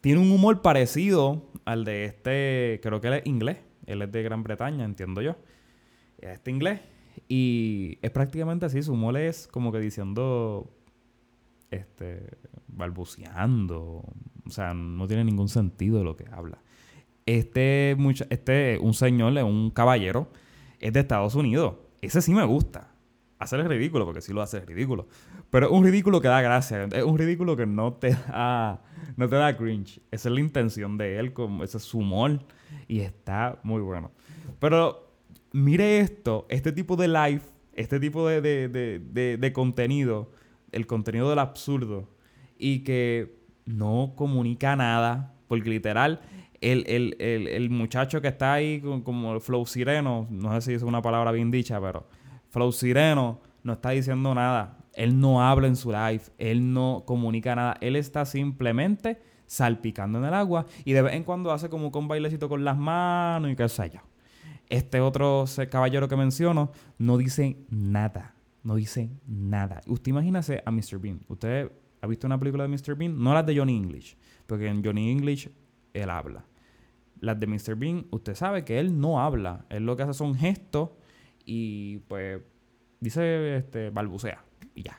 tiene 0.00 0.20
un 0.20 0.30
humor 0.30 0.62
parecido 0.62 1.50
al 1.64 1.84
de 1.84 2.04
este, 2.04 2.80
creo 2.82 3.00
que 3.00 3.08
él 3.08 3.14
es 3.14 3.26
inglés. 3.26 3.58
Él 3.86 4.02
es 4.02 4.12
de 4.12 4.22
Gran 4.22 4.42
Bretaña, 4.42 4.84
entiendo 4.84 5.22
yo. 5.22 5.36
Este 6.18 6.50
inglés. 6.50 6.80
Y 7.28 7.98
es 8.02 8.10
prácticamente 8.10 8.66
así. 8.66 8.82
Su 8.82 8.92
humor 8.92 9.16
es 9.16 9.46
como 9.46 9.72
que 9.72 9.78
diciendo. 9.78 10.70
Este. 11.70 12.36
balbuceando. 12.68 14.04
O 14.46 14.50
sea, 14.50 14.74
no 14.74 15.06
tiene 15.06 15.24
ningún 15.24 15.48
sentido 15.48 16.04
lo 16.04 16.16
que 16.16 16.26
habla. 16.30 16.58
Este, 17.26 17.94
mucha, 17.98 18.26
este, 18.28 18.78
un 18.78 18.92
señor, 18.92 19.32
un 19.42 19.70
caballero, 19.70 20.28
es 20.80 20.92
de 20.92 21.00
Estados 21.00 21.34
Unidos. 21.34 21.76
Ese 22.02 22.20
sí 22.20 22.32
me 22.34 22.44
gusta. 22.44 22.93
Hacer 23.44 23.60
el 23.60 23.68
ridículo, 23.68 24.06
porque 24.06 24.20
sí 24.20 24.32
lo 24.32 24.42
hace 24.42 24.60
ridículo. 24.60 25.06
Pero 25.50 25.70
un 25.70 25.84
ridículo 25.84 26.20
que 26.20 26.28
da 26.28 26.40
gracia. 26.40 26.84
Es 26.84 27.04
un 27.04 27.18
ridículo 27.18 27.56
que 27.56 27.66
no 27.66 27.92
te 27.92 28.10
da, 28.10 28.82
no 29.16 29.28
te 29.28 29.36
da 29.36 29.56
cringe. 29.56 30.00
Esa 30.10 30.28
es 30.28 30.34
la 30.34 30.40
intención 30.40 30.96
de 30.96 31.18
él, 31.18 31.32
como 31.32 31.62
ese 31.62 31.76
es 31.76 31.84
su 31.84 31.98
humor. 31.98 32.40
Y 32.88 33.00
está 33.00 33.60
muy 33.62 33.82
bueno. 33.82 34.12
Pero 34.58 35.12
mire 35.52 36.00
esto, 36.00 36.46
este 36.48 36.72
tipo 36.72 36.96
de 36.96 37.08
live, 37.08 37.42
este 37.74 38.00
tipo 38.00 38.26
de, 38.28 38.40
de, 38.40 39.52
contenido, 39.52 40.32
el 40.72 40.86
contenido 40.86 41.30
del 41.30 41.38
absurdo, 41.38 42.08
y 42.58 42.80
que 42.80 43.38
no 43.66 44.14
comunica 44.16 44.74
nada, 44.74 45.34
porque 45.48 45.70
literal, 45.70 46.20
el, 46.60 47.68
muchacho 47.70 48.20
que 48.20 48.28
está 48.28 48.54
ahí 48.54 48.80
como 48.80 49.38
flow 49.38 49.66
sireno, 49.66 50.26
no 50.30 50.54
sé 50.54 50.70
si 50.70 50.74
es 50.74 50.82
una 50.82 51.02
palabra 51.02 51.30
bien 51.30 51.50
dicha, 51.50 51.80
pero 51.80 52.06
flow 52.54 52.70
sireno 52.70 53.40
no 53.64 53.72
está 53.72 53.90
diciendo 53.90 54.32
nada. 54.32 54.78
Él 54.94 55.18
no 55.18 55.42
habla 55.42 55.66
en 55.66 55.74
su 55.74 55.90
live, 55.90 56.22
él 56.38 56.72
no 56.72 57.02
comunica 57.04 57.56
nada, 57.56 57.76
él 57.80 57.96
está 57.96 58.24
simplemente 58.24 59.20
salpicando 59.46 60.20
en 60.20 60.26
el 60.26 60.34
agua 60.34 60.64
y 60.84 60.92
de 60.92 61.02
vez 61.02 61.14
en 61.14 61.24
cuando 61.24 61.50
hace 61.50 61.68
como 61.68 61.90
con 61.90 62.06
bailecito 62.06 62.48
con 62.48 62.64
las 62.64 62.78
manos 62.78 63.50
y 63.50 63.56
qué 63.56 63.68
sé. 63.68 64.00
Este 64.68 65.00
otro 65.00 65.46
caballero 65.68 66.08
que 66.08 66.16
menciono 66.16 66.70
no 66.96 67.18
dice 67.18 67.58
nada, 67.70 68.36
no 68.62 68.76
dice 68.76 69.10
nada. 69.26 69.80
Usted 69.88 70.10
imagínese 70.10 70.62
a 70.64 70.70
Mr. 70.70 70.98
Bean. 71.00 71.20
Usted 71.26 71.72
ha 72.00 72.06
visto 72.06 72.28
una 72.28 72.38
película 72.38 72.66
de 72.66 72.68
Mr. 72.68 72.94
Bean, 72.94 73.20
no 73.20 73.34
las 73.34 73.44
de 73.44 73.58
Johnny 73.58 73.76
English, 73.76 74.16
porque 74.46 74.68
en 74.68 74.84
Johnny 74.84 75.10
English 75.10 75.50
él 75.92 76.08
habla. 76.08 76.44
Las 77.18 77.38
de 77.40 77.48
Mr. 77.48 77.74
Bean, 77.74 78.06
usted 78.10 78.36
sabe 78.36 78.64
que 78.64 78.78
él 78.78 79.00
no 79.00 79.20
habla, 79.20 79.66
él 79.70 79.84
lo 79.84 79.96
que 79.96 80.04
hace 80.04 80.14
son 80.14 80.36
gestos 80.36 80.90
y 81.44 81.98
pues 82.08 82.40
dice, 83.00 83.56
este, 83.56 83.90
balbucea 83.90 84.44
y 84.74 84.82
ya. 84.82 84.98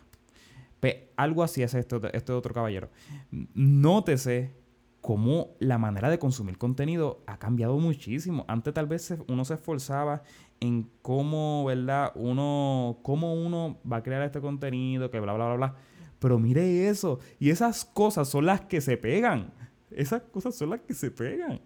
Algo 1.15 1.43
así 1.43 1.63
hace 1.63 1.79
este, 1.79 1.97
este 2.15 2.31
otro 2.33 2.53
caballero. 2.53 2.89
Nótese 3.31 4.53
cómo 5.01 5.55
la 5.59 5.77
manera 5.77 6.09
de 6.09 6.19
consumir 6.19 6.57
contenido 6.57 7.23
ha 7.27 7.37
cambiado 7.37 7.77
muchísimo. 7.77 8.45
Antes 8.47 8.73
tal 8.73 8.87
vez 8.87 9.13
uno 9.27 9.45
se 9.45 9.53
esforzaba 9.53 10.23
en 10.59 10.89
cómo, 11.01 11.65
¿verdad? 11.65 12.11
Uno, 12.15 12.99
cómo 13.03 13.33
uno 13.33 13.79
va 13.89 13.97
a 13.97 14.03
crear 14.03 14.21
este 14.23 14.41
contenido, 14.41 15.09
que 15.09 15.19
bla, 15.19 15.33
bla, 15.33 15.45
bla, 15.45 15.55
bla. 15.55 15.75
Pero 16.19 16.39
mire 16.39 16.87
eso. 16.89 17.19
Y 17.39 17.49
esas 17.49 17.85
cosas 17.85 18.27
son 18.27 18.45
las 18.45 18.61
que 18.61 18.81
se 18.81 18.97
pegan. 18.97 19.53
Esas 19.91 20.23
cosas 20.23 20.55
son 20.55 20.71
las 20.71 20.81
que 20.81 20.93
se 20.93 21.11
pegan. 21.11 21.61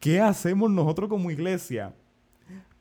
¿Qué 0.00 0.20
hacemos 0.20 0.70
nosotros 0.70 1.08
como 1.08 1.30
iglesia 1.30 1.94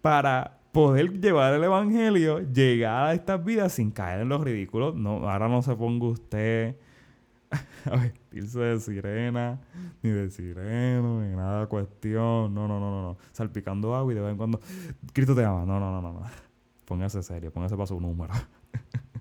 para 0.02 0.57
poder 0.72 1.20
llevar 1.20 1.54
el 1.54 1.64
evangelio, 1.64 2.40
llegar 2.40 3.08
a 3.08 3.14
estas 3.14 3.44
vidas 3.44 3.74
sin 3.74 3.92
caer 3.92 4.22
en 4.22 4.30
los 4.30 4.42
ridículos? 4.42 4.96
No, 4.96 5.30
ahora 5.30 5.48
no 5.48 5.62
se 5.62 5.76
ponga 5.76 6.08
usted 6.08 6.76
a 7.86 7.96
vestirse 7.96 8.60
de 8.60 8.80
sirena, 8.80 9.60
ni 10.02 10.10
de 10.10 10.30
sireno, 10.30 11.22
ni 11.22 11.36
nada 11.36 11.68
cuestión. 11.68 12.54
No, 12.54 12.68
no, 12.68 12.80
no, 12.80 12.92
no, 12.92 13.02
no. 13.02 13.18
Salpicando 13.32 13.96
agua 13.96 14.12
y 14.12 14.16
de 14.16 14.22
vez 14.22 14.32
en 14.32 14.38
cuando, 14.38 14.60
Cristo 15.14 15.36
te 15.36 15.44
ama. 15.44 15.66
No, 15.66 15.80
no, 15.80 15.92
no, 15.92 16.02
no. 16.02 16.14
no. 16.14 16.26
Póngase 16.86 17.22
serio, 17.22 17.52
póngase 17.52 17.76
para 17.76 17.88
su 17.88 18.00
número. 18.00 18.34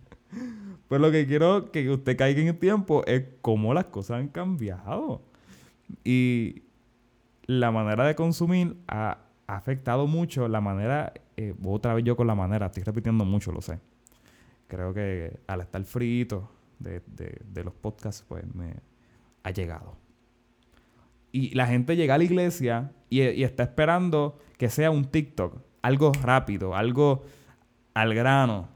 pues 0.88 1.00
lo 1.00 1.10
que 1.10 1.26
quiero 1.26 1.72
que 1.72 1.90
usted 1.90 2.16
caiga 2.16 2.40
en 2.40 2.48
el 2.48 2.58
tiempo 2.58 3.04
es 3.06 3.24
cómo 3.40 3.74
las 3.74 3.86
cosas 3.86 4.20
han 4.20 4.28
cambiado. 4.28 5.22
Y 6.04 6.62
la 7.46 7.70
manera 7.70 8.06
de 8.06 8.14
consumir 8.14 8.76
ha, 8.86 9.18
afectado 9.46 10.06
mucho 10.06 10.48
la 10.48 10.60
manera, 10.60 11.12
eh, 11.36 11.54
otra 11.64 11.94
vez 11.94 12.04
yo 12.04 12.16
con 12.16 12.26
la 12.26 12.34
manera, 12.34 12.66
estoy 12.66 12.82
repitiendo 12.82 13.24
mucho, 13.24 13.52
lo 13.52 13.60
sé. 13.60 13.78
Creo 14.68 14.92
que 14.92 15.38
al 15.46 15.60
estar 15.60 15.82
frito 15.84 16.50
de, 16.78 17.00
de, 17.06 17.64
los 17.64 17.72
podcasts, 17.74 18.24
pues 18.26 18.44
me 18.54 18.74
ha 19.42 19.50
llegado. 19.50 19.96
Y 21.30 21.54
la 21.54 21.66
gente 21.66 21.96
llega 21.96 22.14
a 22.14 22.18
la 22.18 22.24
iglesia 22.24 22.92
y, 23.08 23.22
y, 23.22 23.44
está 23.44 23.62
esperando 23.62 24.38
que 24.58 24.68
sea 24.68 24.90
un 24.90 25.04
TikTok, 25.04 25.62
algo 25.82 26.12
rápido, 26.12 26.74
algo 26.74 27.24
al 27.94 28.14
grano. 28.14 28.68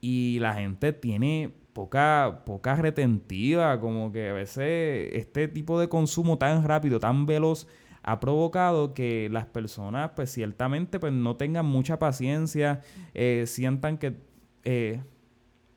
Y 0.00 0.38
la 0.40 0.54
gente 0.54 0.92
tiene 0.92 1.54
poca, 1.74 2.42
poca 2.46 2.76
retentiva, 2.76 3.78
como 3.80 4.12
que 4.12 4.30
a 4.30 4.32
veces 4.32 5.10
este 5.12 5.48
tipo 5.48 5.78
de 5.78 5.88
consumo 5.88 6.38
tan 6.38 6.64
rápido, 6.64 6.98
tan 7.00 7.26
veloz, 7.26 7.66
ha 8.06 8.20
provocado 8.20 8.92
que 8.92 9.28
las 9.30 9.46
personas, 9.46 10.10
pues 10.14 10.30
ciertamente, 10.30 11.00
pues 11.00 11.12
no 11.12 11.36
tengan 11.36 11.64
mucha 11.64 11.98
paciencia, 11.98 12.82
eh, 13.14 13.44
sientan 13.46 13.96
que, 13.96 14.20
eh, 14.64 15.02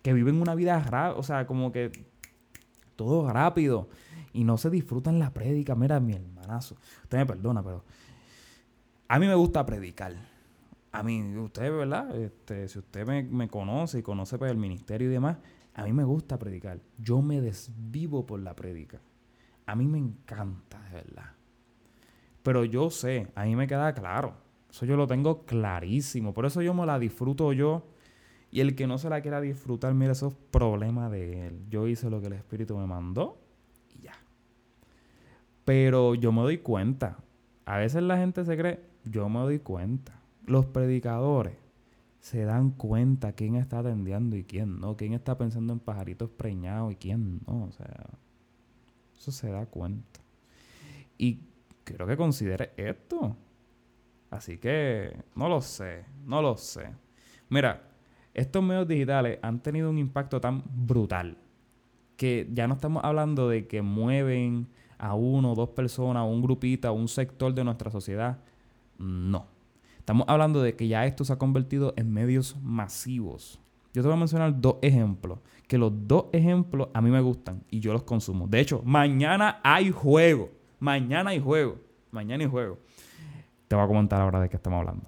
que 0.03 0.11
viven 0.11 0.41
una 0.41 0.53
vida 0.53 0.77
rápida, 0.79 1.17
o 1.17 1.23
sea, 1.23 1.47
como 1.47 1.71
que 1.71 1.89
todo 2.97 3.29
rápido 3.31 3.87
y 4.33 4.43
no 4.43 4.57
se 4.57 4.69
disfrutan 4.69 5.19
la 5.19 5.33
prédica. 5.33 5.73
Mira, 5.73 6.01
mi 6.01 6.13
hermanazo, 6.13 6.75
usted 7.03 7.17
me 7.17 7.25
perdona, 7.25 7.63
pero 7.63 7.85
a 9.07 9.19
mí 9.19 9.27
me 9.27 9.35
gusta 9.35 9.65
predicar. 9.65 10.13
A 10.91 11.03
mí, 11.03 11.37
usted, 11.37 11.71
¿verdad? 11.71 12.13
Este, 12.19 12.67
si 12.67 12.79
usted 12.79 13.07
me, 13.07 13.23
me 13.23 13.47
conoce 13.47 13.99
y 13.99 14.03
conoce 14.03 14.37
pues, 14.37 14.51
el 14.51 14.57
ministerio 14.57 15.07
y 15.07 15.11
demás, 15.11 15.37
a 15.73 15.83
mí 15.83 15.93
me 15.93 16.03
gusta 16.03 16.37
predicar. 16.37 16.81
Yo 16.97 17.21
me 17.21 17.39
desvivo 17.39 18.25
por 18.25 18.41
la 18.41 18.53
prédica. 18.53 18.99
A 19.65 19.75
mí 19.75 19.87
me 19.87 19.97
encanta, 19.97 20.81
de 20.89 20.95
verdad. 20.95 21.37
Pero 22.47 22.63
yo 22.63 22.89
sé, 22.89 23.27
a 23.35 23.43
mí 23.43 23.57
me 23.57 23.67
queda 23.67 23.93
claro. 23.93 24.33
Eso 24.69 24.85
yo 24.85 24.95
lo 24.95 25.05
tengo 25.05 25.43
clarísimo. 25.43 26.33
Por 26.33 26.45
eso 26.45 26.61
yo 26.61 26.73
me 26.73 26.85
la 26.85 26.97
disfruto 26.97 27.51
yo. 27.51 27.83
Y 28.51 28.61
el 28.61 28.73
que 28.73 28.87
no 28.87 28.97
se 28.97 29.09
la 29.09 29.19
quiera 29.19 29.41
disfrutar, 29.41 29.93
mira, 29.93 30.13
eso 30.13 30.29
es 30.29 30.33
problema 30.49 31.09
de 31.09 31.47
él. 31.47 31.65
Yo 31.69 31.89
hice 31.89 32.09
lo 32.09 32.21
que 32.21 32.27
el 32.27 32.33
Espíritu 32.33 32.77
me 32.77 32.87
mandó 32.87 33.37
y 33.93 34.03
ya. 34.03 34.13
Pero 35.65 36.15
yo 36.15 36.31
me 36.31 36.41
doy 36.41 36.59
cuenta. 36.59 37.17
A 37.65 37.79
veces 37.79 38.01
la 38.01 38.15
gente 38.15 38.45
se 38.45 38.55
cree, 38.55 38.79
yo 39.03 39.27
me 39.27 39.39
doy 39.39 39.59
cuenta. 39.59 40.17
Los 40.45 40.67
predicadores 40.67 41.57
se 42.21 42.45
dan 42.45 42.71
cuenta 42.71 43.33
quién 43.33 43.55
está 43.55 43.79
atendiendo 43.79 44.37
y 44.37 44.45
quién 44.45 44.79
no. 44.79 44.95
Quién 44.95 45.11
está 45.11 45.37
pensando 45.37 45.73
en 45.73 45.79
pajaritos 45.79 46.29
preñados 46.29 46.93
y 46.93 46.95
quién 46.95 47.41
no. 47.45 47.65
O 47.65 47.71
sea, 47.73 48.05
eso 49.17 49.33
se 49.33 49.51
da 49.51 49.65
cuenta. 49.65 50.21
Y 51.17 51.41
quiero 51.87 52.05
que 52.05 52.17
considere 52.17 52.73
esto. 52.75 53.35
Así 54.29 54.57
que 54.57 55.15
no 55.35 55.47
lo 55.47 55.61
sé, 55.61 56.05
no 56.25 56.41
lo 56.41 56.57
sé. 56.57 56.89
Mira, 57.49 57.89
estos 58.33 58.61
medios 58.61 58.87
digitales 58.87 59.39
han 59.41 59.61
tenido 59.61 59.89
un 59.89 59.97
impacto 59.97 60.41
tan 60.41 60.63
brutal 60.65 61.37
que 62.17 62.49
ya 62.51 62.67
no 62.67 62.73
estamos 62.73 63.03
hablando 63.05 63.47
de 63.47 63.67
que 63.67 63.81
mueven 63.81 64.67
a 64.97 65.13
uno, 65.13 65.55
dos 65.55 65.69
personas, 65.69 66.27
un 66.27 66.41
grupito, 66.41 66.91
un 66.91 67.07
sector 67.07 67.53
de 67.53 67.63
nuestra 67.63 67.89
sociedad. 67.89 68.39
No. 68.97 69.47
Estamos 69.99 70.25
hablando 70.27 70.61
de 70.61 70.75
que 70.75 70.87
ya 70.87 71.05
esto 71.05 71.23
se 71.23 71.33
ha 71.33 71.37
convertido 71.37 71.93
en 71.95 72.11
medios 72.11 72.57
masivos. 72.61 73.59
Yo 73.93 74.01
te 74.01 74.07
voy 74.07 74.15
a 74.15 74.19
mencionar 74.19 74.59
dos 74.59 74.77
ejemplos, 74.81 75.39
que 75.67 75.77
los 75.77 75.91
dos 76.07 76.25
ejemplos 76.33 76.89
a 76.93 77.01
mí 77.01 77.09
me 77.09 77.21
gustan 77.21 77.63
y 77.69 77.79
yo 77.79 77.93
los 77.93 78.03
consumo. 78.03 78.47
De 78.47 78.59
hecho, 78.59 78.81
mañana 78.83 79.59
hay 79.63 79.91
juego. 79.91 80.49
Mañana 80.79 81.31
hay 81.31 81.39
juego. 81.39 81.79
Mañana 82.11 82.43
hay 82.43 82.49
juego. 82.49 82.77
Te 83.67 83.75
voy 83.75 83.83
a 83.83 83.87
comentar 83.87 84.21
ahora 84.21 84.39
de 84.39 84.49
qué 84.49 84.55
estamos 84.55 84.79
hablando. 84.79 85.05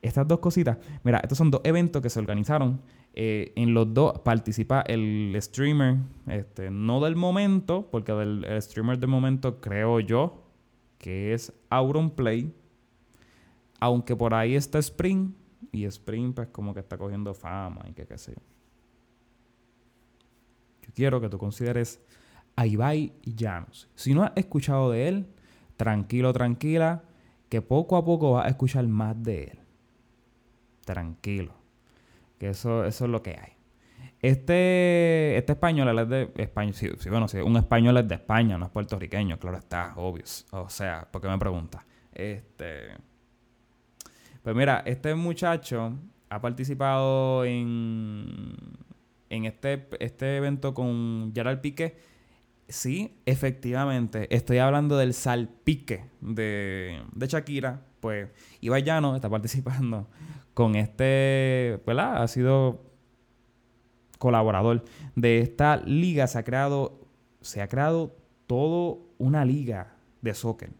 Estas 0.00 0.26
dos 0.28 0.38
cositas. 0.38 0.78
Mira, 1.02 1.18
estos 1.18 1.38
son 1.38 1.50
dos 1.50 1.60
eventos 1.64 2.02
que 2.02 2.10
se 2.10 2.18
organizaron. 2.18 2.80
Eh, 3.14 3.52
en 3.56 3.74
los 3.74 3.92
dos 3.94 4.18
participa 4.20 4.80
el 4.82 5.36
streamer, 5.40 5.98
este, 6.26 6.70
no 6.70 7.00
del 7.00 7.14
momento, 7.14 7.88
porque 7.90 8.12
del, 8.12 8.44
el 8.44 8.60
streamer 8.60 8.98
del 8.98 9.08
momento 9.08 9.60
creo 9.60 10.00
yo 10.00 10.42
que 10.98 11.34
es 11.34 11.52
Auron 11.70 12.10
Play. 12.10 12.54
Aunque 13.80 14.16
por 14.16 14.34
ahí 14.34 14.54
está 14.54 14.78
Spring. 14.78 15.32
Y 15.72 15.84
Spring, 15.86 16.32
pues, 16.32 16.48
como 16.48 16.72
que 16.72 16.80
está 16.80 16.96
cogiendo 16.96 17.34
fama 17.34 17.84
y 17.88 17.92
que 17.92 18.06
qué 18.06 18.16
sé 18.16 18.32
yo. 18.32 18.42
Yo 20.82 20.90
quiero 20.94 21.20
que 21.20 21.28
tú 21.28 21.38
consideres 21.38 22.00
a 22.56 22.66
Ibai 22.66 23.12
Llanos. 23.22 23.88
Si 23.94 24.14
no 24.14 24.22
has 24.22 24.32
escuchado 24.36 24.90
de 24.90 25.08
él, 25.08 25.26
tranquilo, 25.76 26.32
tranquila, 26.32 27.02
que 27.48 27.62
poco 27.62 27.96
a 27.96 28.04
poco 28.04 28.32
vas 28.32 28.46
a 28.46 28.48
escuchar 28.48 28.86
más 28.86 29.20
de 29.22 29.44
él. 29.44 29.58
Tranquilo. 30.84 31.54
Que 32.38 32.50
eso, 32.50 32.84
eso 32.84 33.04
es 33.04 33.10
lo 33.10 33.22
que 33.22 33.30
hay. 33.30 33.52
Este, 34.20 35.36
este 35.36 35.52
español 35.52 35.98
es 35.98 36.08
de 36.08 36.32
España. 36.36 36.72
Sí, 36.72 36.88
bueno, 37.10 37.28
sí, 37.28 37.38
un 37.38 37.56
español 37.56 37.98
es 37.98 38.08
de 38.08 38.14
España, 38.14 38.56
no 38.56 38.64
es 38.66 38.70
puertorriqueño, 38.70 39.38
claro 39.38 39.58
está, 39.58 39.92
obvio. 39.96 40.24
O 40.52 40.68
sea, 40.68 41.06
¿por 41.10 41.20
qué 41.20 41.28
me 41.28 41.38
pregunta? 41.38 41.84
Este. 42.12 42.96
Pues 44.42 44.56
mira, 44.56 44.82
este 44.86 45.14
muchacho 45.14 45.92
ha 46.30 46.40
participado 46.40 47.44
en, 47.44 48.56
en 49.28 49.44
este, 49.44 49.88
este 50.00 50.36
evento 50.38 50.72
con 50.72 51.32
Gerard 51.34 51.60
Piqué 51.60 52.13
sí, 52.74 53.16
efectivamente, 53.24 54.34
estoy 54.34 54.58
hablando 54.58 54.96
del 54.96 55.14
salpique 55.14 56.04
de, 56.20 57.02
de 57.12 57.26
Shakira. 57.26 57.82
Pues 58.00 58.28
Ibai 58.60 58.82
Llano 58.82 59.14
está 59.14 59.30
participando 59.30 60.08
con 60.54 60.74
este, 60.74 61.80
¿verdad? 61.86 62.22
Ha 62.22 62.28
sido 62.28 62.82
colaborador 64.18 64.84
de 65.14 65.40
esta 65.40 65.76
liga. 65.78 66.26
Se 66.26 66.38
ha 66.38 66.44
creado, 66.44 67.00
se 67.40 67.62
ha 67.62 67.68
creado 67.68 68.16
todo 68.46 69.00
una 69.18 69.44
liga 69.44 69.94
de 70.20 70.34
soccer. 70.34 70.72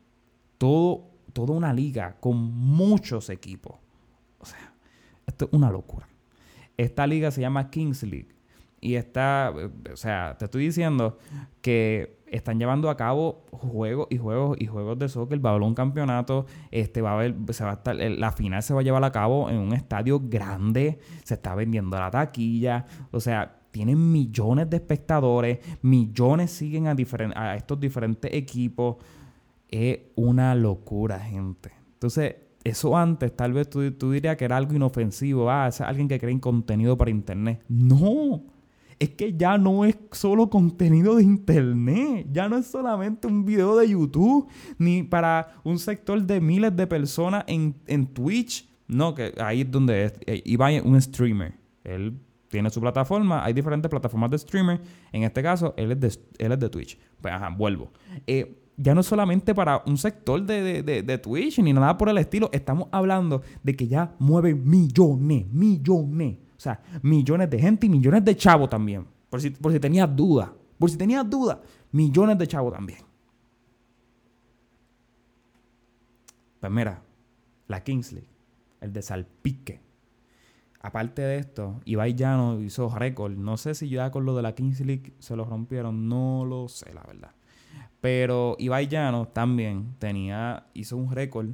Todo, 0.59 1.11
toda 1.33 1.55
una 1.55 1.73
liga 1.73 2.17
con 2.21 2.37
muchos 2.37 3.31
equipos. 3.31 3.77
O 4.39 4.47
sea, 4.47 4.75
esto 5.27 5.47
es 5.47 5.53
una 5.53 5.71
locura. 5.71 6.09
Esta 6.77 7.07
liga 7.07 7.31
se 7.31 7.41
llama 7.41 7.71
Kings 7.71 8.03
League. 8.03 8.34
Y 8.85 8.97
está, 8.97 9.53
o 9.93 9.97
sea, 9.97 10.37
te 10.39 10.45
estoy 10.45 10.67
diciendo 10.67 11.19
que 11.63 12.23
están 12.27 12.59
llevando 12.59 12.91
a 12.91 12.97
cabo 12.97 13.47
juegos 13.51 14.09
y 14.11 14.19
juegos 14.19 14.59
y 14.61 14.67
juegos 14.67 14.99
de 14.99 15.09
soccer, 15.09 15.45
va 15.45 15.51
a 15.51 15.53
haber 15.55 15.67
un 15.67 15.75
campeonato, 15.75 16.45
este 16.71 17.01
va 17.01 17.13
a 17.13 17.15
haber, 17.15 17.35
se 17.51 17.65
va 17.65 17.71
a 17.71 17.75
estar, 17.75 17.97
la 17.97 18.31
final 18.33 18.63
se 18.63 18.75
va 18.75 18.81
a 18.81 18.83
llevar 18.83 19.03
a 19.05 19.11
cabo 19.11 19.49
en 19.49 19.57
un 19.57 19.73
estadio 19.73 20.21
grande, 20.23 20.99
se 21.23 21.35
está 21.35 21.55
vendiendo 21.55 21.99
la 21.99 22.11
taquilla, 22.11 22.85
o 23.11 23.21
sea, 23.21 23.63
tienen 23.71 24.13
millones 24.13 24.69
de 24.69 24.77
espectadores, 24.77 25.61
millones 25.81 26.51
siguen 26.51 26.87
a, 26.87 26.95
a 27.35 27.57
estos 27.57 27.81
diferentes 27.81 28.33
equipos, 28.35 28.97
es 29.69 29.99
una 30.15 30.55
locura, 30.55 31.19
gente. 31.21 31.73
Entonces, 31.95 32.37
eso 32.65 32.97
antes 32.97 33.35
tal 33.37 33.53
vez 33.53 33.69
tú, 33.69 33.93
tú 33.93 34.11
dirías 34.11 34.37
que 34.37 34.45
era 34.45 34.57
algo 34.57 34.75
inofensivo, 34.75 35.51
ah, 35.51 35.69
es 35.69 35.81
alguien 35.81 36.09
que 36.09 36.19
crea 36.19 36.39
contenido 36.41 36.97
para 36.97 37.11
internet. 37.11 37.63
No, 37.69 38.43
es 38.99 39.11
que 39.11 39.35
ya 39.37 39.59
no 39.59 39.85
es 39.85 39.97
solo 40.13 40.49
contenido 40.49 41.17
de 41.17 41.23
internet, 41.23 42.27
ya 42.33 42.49
no 42.49 42.57
es 42.57 42.67
solamente 42.67 43.27
un 43.27 43.45
video 43.45 43.77
de 43.77 43.89
YouTube, 43.89 44.49
ni 44.79 45.03
para 45.03 45.55
un 45.65 45.79
sector 45.79 46.23
de 46.23 46.41
miles 46.41 46.75
de 46.77 46.87
personas 46.87 47.45
en, 47.47 48.07
Twitch. 48.07 48.69
No, 48.87 49.15
que 49.15 49.35
ahí 49.39 49.63
es 49.63 49.71
donde 49.71 50.05
es. 50.05 50.13
Eh, 50.27 50.43
Ibai 50.45 50.81
un 50.81 51.01
streamer. 51.01 51.55
Él 51.85 52.19
tiene 52.49 52.71
su 52.71 52.81
plataforma, 52.81 53.45
hay 53.45 53.53
diferentes 53.53 53.91
plataformas 53.91 54.31
de 54.31 54.39
streamer. 54.39 54.81
En 55.13 55.25
este 55.25 55.43
caso, 55.43 55.75
él 55.77 55.93
es 55.93 56.01
de, 56.01 56.19
él 56.39 56.53
es 56.53 56.61
de 56.61 56.69
Twitch. 56.69 56.99
Pues 57.21 57.35
ajá, 57.35 57.51
vuelvo. 57.51 57.91
Eh, 58.27 58.61
ya 58.77 58.95
no 58.95 59.01
es 59.01 59.07
solamente 59.07 59.55
para 59.55 59.83
un 59.87 59.97
sector 59.97 60.43
de, 60.43 60.83
de, 60.83 61.19
Twitch 61.19 61.59
ni 61.61 61.73
nada 61.73 61.97
por 61.97 62.09
el 62.09 62.19
estilo. 62.19 62.51
Estamos 62.53 62.89
hablando 62.93 63.43
de 63.63 63.77
que 63.77 63.87
ya 63.87 64.15
mueve 64.19 64.55
millones, 64.55 65.47
millones. 65.53 66.39
Sea, 66.65 66.81
millones 67.03 67.51
de 67.51 67.59
gente 67.59 67.85
y 67.85 67.91
millones 67.91 68.25
de 68.25 68.35
chavos 68.35 68.71
también. 68.71 69.07
Por 69.29 69.39
si, 69.39 69.51
por 69.51 69.71
si 69.71 69.79
tenías 69.79 70.09
dudas. 70.17 70.49
Por 70.79 70.91
si 70.91 70.97
tenías 70.97 71.29
dudas, 71.29 71.59
millones 71.93 72.39
de 72.39 72.47
chavos 72.47 72.73
también. 72.73 73.01
Pues 76.61 76.73
mira, 76.73 77.03
la 77.69 77.85
Kingsley, 77.85 78.27
el 78.81 78.95
de 78.95 79.03
Salpique. 79.03 79.83
Aparte 80.81 81.21
de 81.21 81.37
esto, 81.37 81.83
Ibai 81.85 82.15
Llano 82.15 82.59
hizo 82.63 82.89
récord. 82.89 83.37
No 83.37 83.59
sé 83.59 83.75
si 83.75 83.91
ya 83.91 84.11
con 84.11 84.25
lo 84.25 84.35
de 84.35 84.41
la 84.41 84.55
Kingsley 84.55 85.13
se 85.19 85.37
lo 85.37 85.45
rompieron. 85.45 86.09
No 86.09 86.47
lo 86.47 86.69
sé, 86.69 86.95
la 86.95 87.03
verdad. 87.03 87.33
Pero 88.01 88.57
Ibai 88.59 88.89
Llano 88.89 89.29
también 89.29 89.97
tenía, 89.99 90.67
hizo 90.73 90.97
un 90.97 91.11
récord 91.11 91.51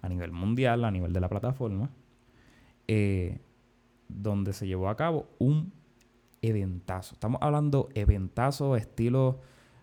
a 0.00 0.08
nivel 0.08 0.32
mundial, 0.32 0.82
a 0.86 0.90
nivel 0.90 1.12
de 1.12 1.20
la 1.20 1.28
plataforma, 1.28 1.90
eh, 2.88 3.40
donde 4.08 4.52
se 4.52 4.66
llevó 4.66 4.88
a 4.88 4.96
cabo 4.96 5.28
un 5.38 5.72
eventazo. 6.42 7.14
Estamos 7.14 7.40
hablando 7.42 7.88
eventazo 7.94 8.76
estilo 8.76 9.40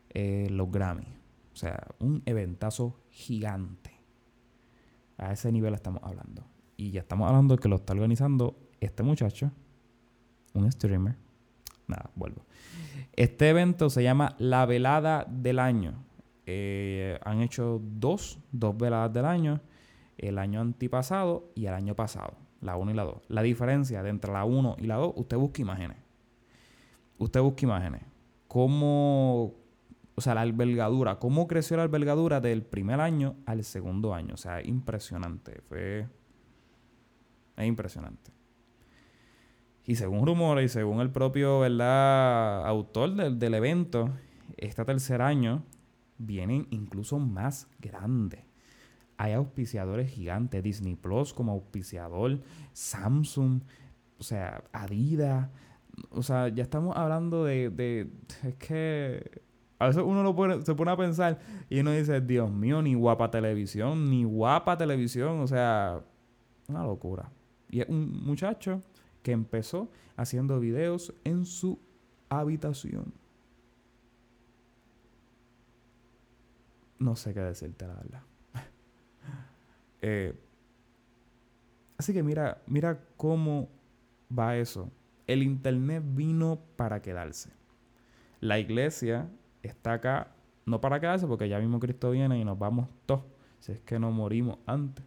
eh, 0.09 0.47
los 0.49 0.71
Grammy. 0.71 1.07
O 1.53 1.55
sea, 1.55 1.87
un 1.99 2.23
eventazo 2.25 2.99
gigante. 3.09 3.91
A 5.17 5.33
ese 5.33 5.51
nivel 5.51 5.73
estamos 5.73 6.01
hablando. 6.03 6.43
Y 6.77 6.91
ya 6.91 7.01
estamos 7.01 7.27
hablando 7.27 7.55
de 7.55 7.61
que 7.61 7.69
lo 7.69 7.75
está 7.77 7.93
organizando 7.93 8.55
este 8.79 9.03
muchacho, 9.03 9.51
un 10.53 10.71
streamer. 10.71 11.15
Nada, 11.87 12.09
vuelvo. 12.15 12.45
Este 13.13 13.49
evento 13.49 13.89
se 13.89 14.03
llama 14.03 14.35
La 14.39 14.65
Velada 14.65 15.25
del 15.29 15.59
Año. 15.59 15.93
Eh, 16.45 17.19
han 17.23 17.41
hecho 17.41 17.79
dos, 17.83 18.39
dos 18.51 18.75
veladas 18.77 19.13
del 19.13 19.25
año. 19.25 19.61
El 20.17 20.37
año 20.37 20.61
antipasado 20.61 21.51
y 21.55 21.65
el 21.65 21.73
año 21.73 21.95
pasado. 21.95 22.33
La 22.63 22.77
1 22.77 22.91
y 22.91 22.93
la 22.93 23.03
2. 23.03 23.23
La 23.27 23.41
diferencia 23.41 24.01
de 24.03 24.09
entre 24.09 24.31
la 24.31 24.45
1 24.45 24.77
y 24.79 24.87
la 24.87 24.95
2, 24.95 25.13
usted 25.17 25.37
busca 25.37 25.61
imágenes. 25.61 25.97
Usted 27.17 27.41
busca 27.41 27.65
imágenes. 27.65 28.01
Cómo, 28.47 29.53
o 30.15 30.21
sea, 30.21 30.33
la 30.33 30.41
albergadura, 30.41 31.19
cómo 31.19 31.47
creció 31.47 31.77
la 31.77 31.83
albergadura 31.83 32.39
del 32.39 32.63
primer 32.63 33.01
año 33.01 33.35
al 33.45 33.63
segundo 33.63 34.13
año. 34.13 34.33
O 34.33 34.37
sea, 34.37 34.63
impresionante. 34.63 35.61
Fue... 35.67 36.07
Es 37.57 37.67
impresionante. 37.67 38.31
Y 39.85 39.95
según 39.95 40.25
rumores 40.25 40.71
y 40.71 40.73
según 40.73 41.01
el 41.01 41.11
propio 41.11 41.59
¿verdad? 41.59 42.65
autor 42.65 43.13
del, 43.15 43.37
del 43.37 43.53
evento, 43.55 44.09
este 44.55 44.85
tercer 44.85 45.21
año 45.21 45.63
vienen 46.17 46.67
incluso 46.69 47.19
más 47.19 47.67
grandes. 47.79 48.52
Hay 49.17 49.33
auspiciadores 49.33 50.11
gigantes, 50.11 50.63
Disney 50.63 50.95
Plus 50.95 51.33
como 51.33 51.53
auspiciador, 51.53 52.39
Samsung, 52.73 53.61
o 54.19 54.23
sea, 54.23 54.63
Adidas. 54.71 55.49
O 56.09 56.23
sea, 56.23 56.47
ya 56.47 56.63
estamos 56.63 56.97
hablando 56.97 57.45
de, 57.45 57.69
de 57.69 58.09
es 58.43 58.55
que 58.55 59.41
a 59.79 59.87
veces 59.87 60.03
uno 60.05 60.61
se 60.63 60.75
pone 60.75 60.91
a 60.91 60.97
pensar 60.97 61.39
y 61.69 61.79
uno 61.79 61.91
dice, 61.91 62.21
Dios 62.21 62.49
mío, 62.49 62.81
ni 62.81 62.95
guapa 62.95 63.29
televisión, 63.29 64.09
ni 64.09 64.23
guapa 64.23 64.77
televisión, 64.77 65.41
o 65.41 65.47
sea, 65.47 66.01
una 66.67 66.83
locura. 66.83 67.29
Y 67.69 67.81
es 67.81 67.89
un 67.89 68.23
muchacho 68.25 68.81
que 69.21 69.31
empezó 69.31 69.89
haciendo 70.15 70.59
videos 70.59 71.13
en 71.23 71.45
su 71.45 71.79
habitación. 72.29 73.13
No 76.99 77.15
sé 77.15 77.33
qué 77.33 77.41
decirte, 77.41 77.85
la 77.85 77.95
verdad. 77.95 78.21
Eh, 80.05 80.35
así 81.97 82.11
que 82.13 82.21
mira, 82.21 82.61
mira 82.67 82.99
cómo 83.15 83.69
va 84.37 84.57
eso. 84.57 84.91
El 85.27 85.41
Internet 85.41 86.03
vino 86.05 86.59
para 86.75 87.01
quedarse. 87.01 87.51
La 88.41 88.59
iglesia 88.59 89.29
está 89.61 89.93
acá, 89.93 90.35
no 90.65 90.81
para 90.81 90.99
quedarse, 90.99 91.25
porque 91.25 91.47
ya 91.47 91.57
mismo 91.59 91.79
Cristo 91.79 92.11
viene 92.11 92.37
y 92.37 92.43
nos 92.43 92.59
vamos 92.59 92.89
todos, 93.05 93.23
si 93.61 93.71
es 93.71 93.79
que 93.79 93.97
no 93.97 94.11
morimos 94.11 94.59
antes. 94.65 95.05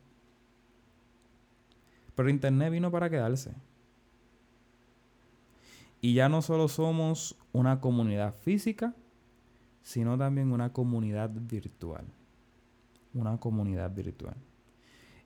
Pero 2.15 2.31
Internet 2.31 2.73
vino 2.73 2.91
para 2.91 3.11
quedarse. 3.11 3.53
Y 6.01 6.15
ya 6.15 6.31
no 6.31 6.41
solo 6.41 6.69
somos 6.69 7.37
una 7.53 7.83
comunidad 7.83 8.35
física, 8.35 8.95
sino 9.83 10.17
también 10.17 10.53
una 10.53 10.73
comunidad 10.73 11.31
virtual. 11.35 12.07
Una 13.13 13.37
comunidad 13.37 13.95
virtual. 13.95 14.37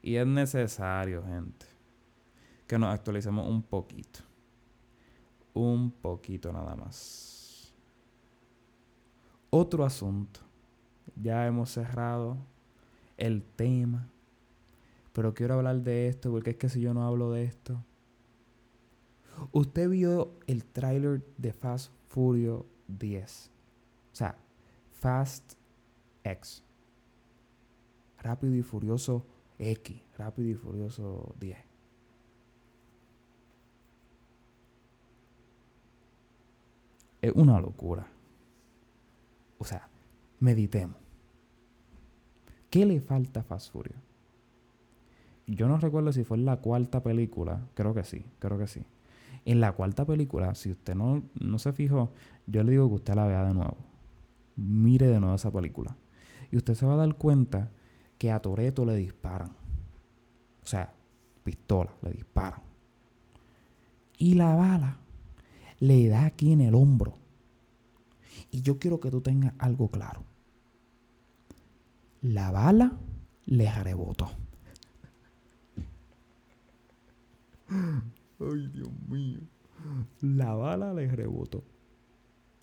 Y 0.02 0.16
es 0.16 0.26
necesario, 0.26 1.22
gente, 1.24 1.66
que 2.66 2.78
nos 2.78 2.92
actualicemos 2.94 3.48
un 3.48 3.62
poquito. 3.62 4.20
Un 5.52 5.90
poquito 5.90 6.52
nada 6.52 6.74
más. 6.76 7.74
Otro 9.50 9.84
asunto. 9.84 10.40
Ya 11.16 11.46
hemos 11.46 11.70
cerrado 11.70 12.38
el 13.16 13.42
tema. 13.42 14.08
Pero 15.12 15.34
quiero 15.34 15.54
hablar 15.54 15.82
de 15.82 16.08
esto 16.08 16.30
porque 16.30 16.50
es 16.50 16.56
que 16.56 16.68
si 16.68 16.80
yo 16.80 16.94
no 16.94 17.04
hablo 17.04 17.32
de 17.32 17.44
esto, 17.44 17.84
Usted 19.52 19.88
vio 19.88 20.32
el 20.46 20.64
tráiler 20.64 21.24
de 21.38 21.52
Fast 21.52 21.92
Furious 22.08 22.64
10. 22.88 23.50
O 24.12 24.16
sea, 24.16 24.36
Fast 24.92 25.54
X. 26.24 26.62
Rápido 28.18 28.54
y 28.54 28.62
Furioso 28.62 29.24
X. 29.60 30.02
Rápido 30.16 30.48
y 30.48 30.54
Furioso 30.54 31.34
10. 31.38 31.58
Es 37.22 37.32
una 37.34 37.60
locura. 37.60 38.06
O 39.58 39.64
sea, 39.64 39.88
meditemos. 40.40 40.96
¿Qué 42.70 42.86
le 42.86 43.00
falta 43.00 43.40
a 43.40 43.42
Fast 43.42 43.72
Furious? 43.72 44.00
Yo 45.46 45.68
no 45.68 45.76
recuerdo 45.78 46.12
si 46.12 46.24
fue 46.24 46.38
en 46.38 46.46
la 46.46 46.56
cuarta 46.58 47.02
película. 47.02 47.68
Creo 47.74 47.92
que 47.92 48.04
sí, 48.04 48.24
creo 48.38 48.56
que 48.56 48.66
sí. 48.66 48.84
En 49.44 49.60
la 49.60 49.72
cuarta 49.72 50.06
película, 50.06 50.54
si 50.54 50.70
usted 50.70 50.94
no, 50.94 51.22
no 51.38 51.58
se 51.58 51.72
fijó, 51.72 52.12
yo 52.46 52.62
le 52.62 52.72
digo 52.72 52.88
que 52.88 52.94
usted 52.94 53.14
la 53.14 53.26
vea 53.26 53.44
de 53.44 53.52
nuevo. 53.52 53.76
Mire 54.56 55.08
de 55.08 55.20
nuevo 55.20 55.34
esa 55.34 55.50
película. 55.50 55.96
Y 56.50 56.56
usted 56.56 56.74
se 56.74 56.86
va 56.86 56.94
a 56.94 56.98
dar 56.98 57.16
cuenta 57.16 57.70
que 58.20 58.30
a 58.30 58.38
Toreto 58.38 58.84
le 58.84 58.96
disparan. 58.96 59.48
O 60.62 60.66
sea, 60.66 60.92
pistola, 61.42 61.90
le 62.02 62.12
disparan. 62.12 62.60
Y 64.18 64.34
la 64.34 64.54
bala 64.54 64.98
le 65.78 66.06
da 66.06 66.26
aquí 66.26 66.52
en 66.52 66.60
el 66.60 66.74
hombro. 66.74 67.16
Y 68.50 68.60
yo 68.60 68.78
quiero 68.78 69.00
que 69.00 69.10
tú 69.10 69.22
tengas 69.22 69.54
algo 69.58 69.88
claro. 69.88 70.22
La 72.20 72.50
bala 72.50 72.92
le 73.46 73.72
rebotó. 73.82 74.28
Ay, 77.70 78.68
Dios 78.74 78.90
mío. 79.08 79.40
La 80.20 80.52
bala 80.52 80.92
le 80.92 81.08
rebotó. 81.08 81.64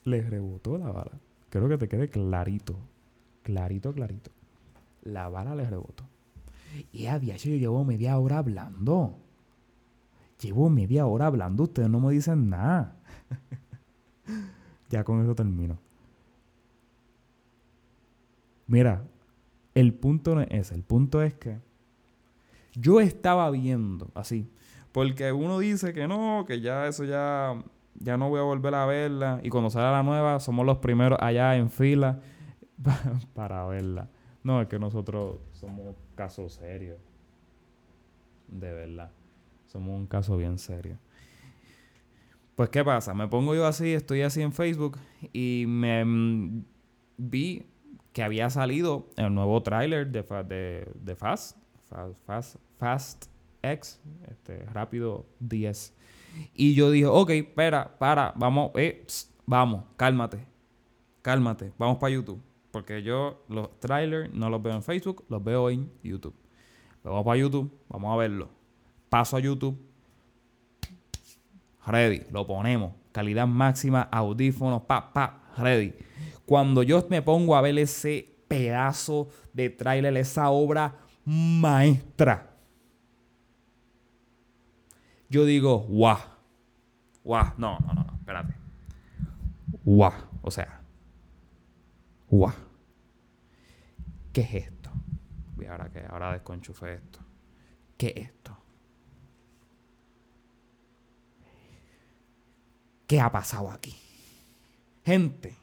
Le 0.04 0.22
rebotó 0.22 0.78
la 0.78 0.92
bala. 0.92 1.20
Creo 1.50 1.68
que 1.68 1.80
te 1.80 1.88
quede 1.88 2.10
clarito. 2.10 2.78
Clarito, 3.42 3.92
clarito. 3.92 4.37
La 5.08 5.30
bala 5.30 5.56
le 5.56 5.66
rebotó. 5.66 6.04
Y 6.92 7.06
a 7.08 7.18
día 7.18 7.38
yo 7.38 7.52
llevo 7.52 7.84
media 7.86 8.18
hora 8.18 8.40
hablando. 8.40 9.18
Llevo 10.42 10.70
media 10.70 11.06
hora 11.06 11.28
hablando. 11.28 11.64
Ustedes 11.64 11.90
no 11.90 12.00
me 12.00 12.14
dicen 12.14 12.50
nada. 12.50 12.96
Ya 14.90 15.04
con 15.04 15.22
eso 15.22 15.36
termino. 15.36 15.78
Mira, 18.68 19.04
el 19.76 19.94
punto 19.94 20.34
no 20.34 20.40
es 20.40 20.48
ese. 20.50 20.76
El 20.76 20.84
punto 20.84 21.22
es 21.22 21.34
que 21.34 21.60
yo 22.74 23.02
estaba 23.02 23.52
viendo 23.52 24.10
así. 24.16 24.50
Porque 24.94 25.34
uno 25.34 25.60
dice 25.60 25.94
que 25.94 26.08
no, 26.08 26.46
que 26.48 26.62
ya 26.62 26.88
eso 26.88 27.04
ya, 27.04 27.62
ya 28.00 28.16
no 28.16 28.30
voy 28.30 28.40
a 28.40 28.44
volver 28.44 28.76
a 28.76 28.86
verla. 28.86 29.42
Y 29.44 29.50
cuando 29.50 29.70
sale 29.70 29.92
la 29.92 30.04
nueva, 30.04 30.40
somos 30.40 30.66
los 30.66 30.78
primeros 30.78 31.20
allá 31.22 31.58
en 31.58 31.70
fila 31.70 32.22
para 33.34 33.66
verla. 33.66 34.08
No, 34.48 34.62
es 34.62 34.70
que 34.70 34.80
nosotros 34.80 35.42
somos 35.52 35.94
caso 36.16 36.48
serio. 36.48 36.96
De 38.48 38.72
verdad. 38.72 39.12
Somos 39.66 40.00
un 40.00 40.08
caso 40.08 40.38
bien 40.38 40.58
serio. 40.58 40.98
Pues, 42.56 42.70
¿qué 42.70 42.82
pasa? 42.82 43.14
Me 43.14 43.28
pongo 43.28 43.56
yo 43.56 43.68
así, 43.68 43.92
estoy 43.92 44.22
así 44.22 44.42
en 44.42 44.54
Facebook 44.54 45.00
y 45.34 45.66
me 45.68 46.06
mm, 46.06 46.64
vi 47.18 47.66
que 48.14 48.24
había 48.24 48.50
salido 48.50 49.10
el 49.18 49.36
nuevo 49.36 49.62
tráiler 49.64 50.08
de, 50.08 50.24
de, 50.24 50.94
de 50.96 51.16
Fast, 51.18 51.58
Fast, 52.26 52.56
Fast, 52.78 53.26
X, 53.62 54.00
este, 54.30 54.64
Rápido 54.68 55.26
10. 55.42 55.94
Y 56.54 56.74
yo 56.74 56.90
dije, 56.90 57.08
ok, 57.08 57.32
espera, 57.32 57.98
para, 58.00 58.32
vamos, 58.38 58.72
eh, 58.76 59.06
vamos, 59.46 59.84
cálmate, 59.98 60.40
cálmate, 61.22 61.74
vamos 61.78 61.98
para 61.98 62.14
YouTube. 62.14 62.47
Porque 62.78 63.02
yo 63.02 63.44
los 63.50 63.80
trailers 63.80 64.32
no 64.36 64.52
los 64.52 64.62
veo 64.62 64.76
en 64.76 64.84
Facebook, 64.84 65.26
los 65.30 65.44
veo 65.44 65.72
en 65.72 65.92
YouTube. 66.04 66.36
Vamos 67.04 67.26
para 67.26 67.40
YouTube, 67.40 67.76
vamos 67.90 68.14
a 68.14 68.18
verlo. 68.18 68.50
Paso 69.10 69.36
a 69.36 69.40
YouTube. 69.40 69.76
Ready, 71.88 72.22
lo 72.30 72.46
ponemos. 72.46 72.94
Calidad 73.12 73.48
máxima, 73.48 74.04
audífonos, 74.12 74.84
pa, 74.84 75.12
pa, 75.12 75.42
ready. 75.58 75.92
Cuando 76.46 76.84
yo 76.84 77.04
me 77.10 77.24
pongo 77.24 77.56
a 77.56 77.62
ver 77.62 77.80
ese 77.80 78.38
pedazo 78.48 79.28
de 79.54 79.72
tráiler, 79.72 80.16
esa 80.16 80.52
obra 80.52 80.94
maestra, 81.26 82.52
yo 85.32 85.46
digo, 85.46 85.80
guau, 85.80 86.20
guau, 87.24 87.54
no, 87.58 87.80
no, 87.80 87.94
no, 87.96 88.06
espérate. 88.20 88.54
Guau, 89.84 90.14
o 90.44 90.52
sea, 90.52 90.80
guau. 92.30 92.67
¿Qué 94.38 94.44
es 94.44 94.54
esto? 94.68 94.92
Y 95.60 95.66
ahora 95.66 95.90
que 95.90 96.06
ahora 96.08 96.32
desconchufe 96.32 96.94
esto. 96.94 97.20
¿Qué 97.98 98.14
es 98.16 98.28
esto? 98.28 98.56
¿Qué 103.08 103.20
ha 103.20 103.32
pasado 103.32 103.72
aquí? 103.72 103.96
Gente, 105.04 105.58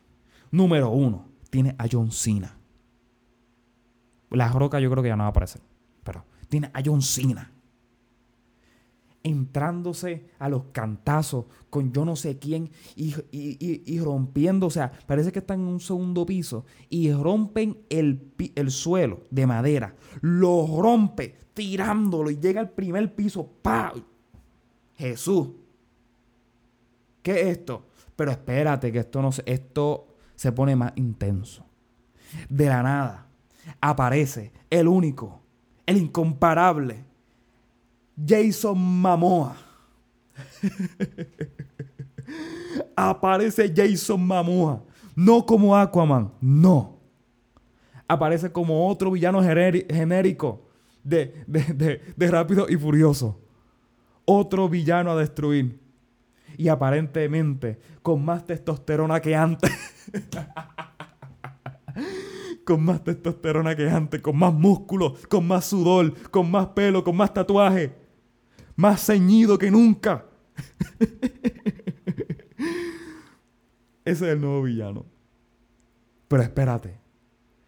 Número 0.51 0.91
uno, 0.91 1.29
tiene 1.51 1.77
a 1.79 1.87
John 1.89 2.11
Cena. 2.11 2.59
La 4.31 4.49
roca 4.49 4.81
yo 4.81 4.91
creo 4.91 5.05
que 5.05 5.11
ya 5.11 5.17
no 5.17 5.23
va 5.23 5.29
a 5.29 5.31
aparecer. 5.31 5.63
Pero 6.03 6.25
tiene 6.49 6.73
a 6.75 6.83
John. 6.85 7.01
Entrándose 9.25 10.27
a 10.39 10.49
los 10.49 10.67
cantazos 10.71 11.47
con 11.71 11.93
yo 11.93 12.05
no 12.05 12.15
sé 12.15 12.39
quién 12.39 12.71
y, 12.95 13.99
rompiendo. 13.99 14.67
O 14.67 14.71
sea, 14.71 14.93
parece 15.07 15.33
que 15.33 15.41
están 15.41 15.61
en 15.61 15.67
un 15.67 15.81
segundo 15.81 16.25
piso 16.25 16.65
y 16.89 17.13
rompen 17.13 17.79
el, 17.91 18.33
el 18.55 18.71
suelo 18.71 19.23
de 19.31 19.47
madera. 19.47 19.97
Lo 20.21 20.67
rompe 20.81 21.35
tirándolo 21.55 22.31
y 22.31 22.39
llega 22.39 22.61
al 22.61 22.71
primer 22.71 23.15
piso. 23.15 23.51
¡Pah! 23.63 23.93
Jesús. 24.97 25.49
¿Qué 27.23 27.41
es 27.41 27.59
esto? 27.59 27.87
Pero 28.15 28.31
espérate, 28.31 28.93
que 28.93 29.01
esto 29.01 29.21
no 29.21 29.31
Esto 29.47 30.07
se 30.37 30.53
pone 30.53 30.77
más 30.77 30.93
intenso. 30.97 31.65
De 32.49 32.67
la 32.67 32.83
nada 32.83 33.25
aparece 33.81 34.53
el 34.71 34.89
único, 34.89 35.41
el 35.87 35.97
incomparable, 35.97 37.05
Jason 38.17 38.79
Mamoa. 38.79 39.57
aparece 42.97 43.73
Jason 43.75 44.27
Mamoa. 44.27 44.83
No 45.15 45.47
como 45.47 45.77
Aquaman, 45.77 46.33
no. 46.41 46.99
Aparece 48.09 48.51
como 48.51 48.89
otro 48.89 49.11
villano 49.11 49.43
genérico 49.43 50.69
de, 51.03 51.45
de, 51.47 52.01
de 52.17 52.31
Rápido 52.31 52.67
y 52.69 52.77
Furioso. 52.77 53.41
Otro 54.25 54.69
villano 54.69 55.13
a 55.13 55.17
destruir. 55.17 55.81
Y 56.57 56.69
aparentemente 56.69 57.79
con 58.03 58.25
más 58.25 58.45
testosterona 58.45 59.21
que 59.21 59.35
antes. 59.35 59.71
con 62.65 62.85
más 62.85 63.05
testosterona 63.05 63.77
que 63.77 63.89
antes, 63.89 64.21
con 64.21 64.37
más 64.37 64.53
músculo, 64.53 65.15
con 65.29 65.47
más 65.47 65.67
sudor, 65.67 66.15
con 66.31 66.51
más 66.51 66.69
pelo, 66.69 67.05
con 67.05 67.17
más 67.17 67.33
tatuaje, 67.33 68.04
más 68.77 69.05
ceñido 69.05 69.59
que 69.59 69.71
nunca. 69.71 70.27
Ese 74.05 74.27
es 74.27 74.33
el 74.33 74.41
nuevo 74.41 74.63
villano. 74.63 75.07
Pero 76.29 76.43
espérate, 76.43 76.99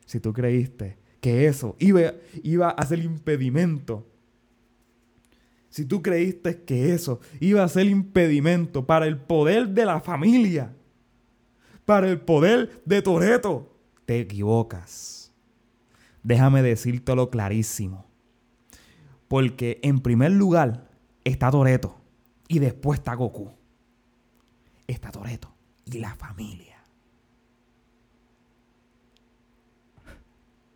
si 0.05 0.21
tú 0.21 0.33
creíste 0.33 0.99
que 1.21 1.47
eso 1.47 1.77
iba, 1.79 2.13
iba 2.43 2.71
a 2.71 2.87
ser 2.87 2.99
impedimento, 3.01 4.07
si 5.69 5.85
tú 5.85 6.03
creíste 6.03 6.63
que 6.63 6.95
eso 6.95 7.21
iba 7.41 7.63
a 7.63 7.69
ser 7.69 7.87
impedimento 7.87 8.87
para 8.87 9.07
el 9.07 9.19
poder 9.19 9.69
de 9.69 9.85
la 9.85 10.01
familia, 10.01 10.75
para 11.85 12.09
el 12.09 12.21
poder 12.21 12.83
de 12.85 13.03
Toreto. 13.03 13.73
Te 14.05 14.21
equivocas. 14.21 15.33
Déjame 16.23 16.63
decírtelo 16.63 17.31
clarísimo. 17.31 18.07
Porque 19.29 19.81
en 19.83 20.01
primer 20.01 20.33
lugar 20.33 20.86
está 21.31 21.51
Toreto 21.51 21.97
y 22.49 22.59
después 22.59 23.01
está 23.01 23.15
Goku. 23.15 23.51
Está 24.87 25.11
Toreto 25.11 25.53
y 25.85 25.99
la 25.99 26.15
familia. 26.15 26.77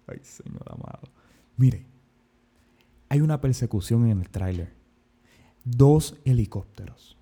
Ay, 0.06 0.18
señor 0.22 0.64
amado. 0.66 1.08
Mire, 1.56 1.86
hay 3.08 3.20
una 3.20 3.40
persecución 3.40 4.08
en 4.08 4.20
el 4.20 4.28
tráiler. 4.28 4.74
Dos 5.64 6.16
helicópteros 6.24 7.20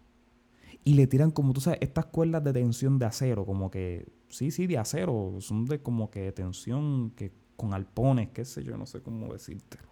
y 0.88 0.94
le 0.94 1.06
tiran 1.06 1.30
como 1.30 1.52
tú 1.52 1.60
sabes, 1.60 1.80
estas 1.82 2.06
cuerdas 2.06 2.42
de 2.42 2.54
tensión 2.54 2.98
de 2.98 3.04
acero, 3.04 3.44
como 3.44 3.70
que, 3.70 4.06
sí, 4.30 4.50
sí, 4.50 4.66
de 4.66 4.78
acero, 4.78 5.36
son 5.40 5.66
de 5.66 5.82
como 5.82 6.10
que 6.10 6.32
tensión 6.32 7.10
que 7.10 7.30
con 7.56 7.74
alpones, 7.74 8.30
qué 8.30 8.46
sé 8.46 8.64
yo, 8.64 8.78
no 8.78 8.86
sé 8.86 9.02
cómo 9.02 9.30
decírtelo. 9.30 9.86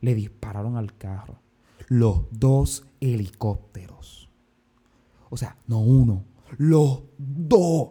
Le 0.00 0.14
dispararon 0.14 0.76
al 0.76 0.94
carro. 0.98 1.38
Los 1.88 2.24
dos 2.30 2.86
helicópteros. 3.00 4.28
O 5.30 5.36
sea, 5.36 5.56
no 5.66 5.80
uno, 5.80 6.24
los 6.58 7.02
dos 7.18 7.90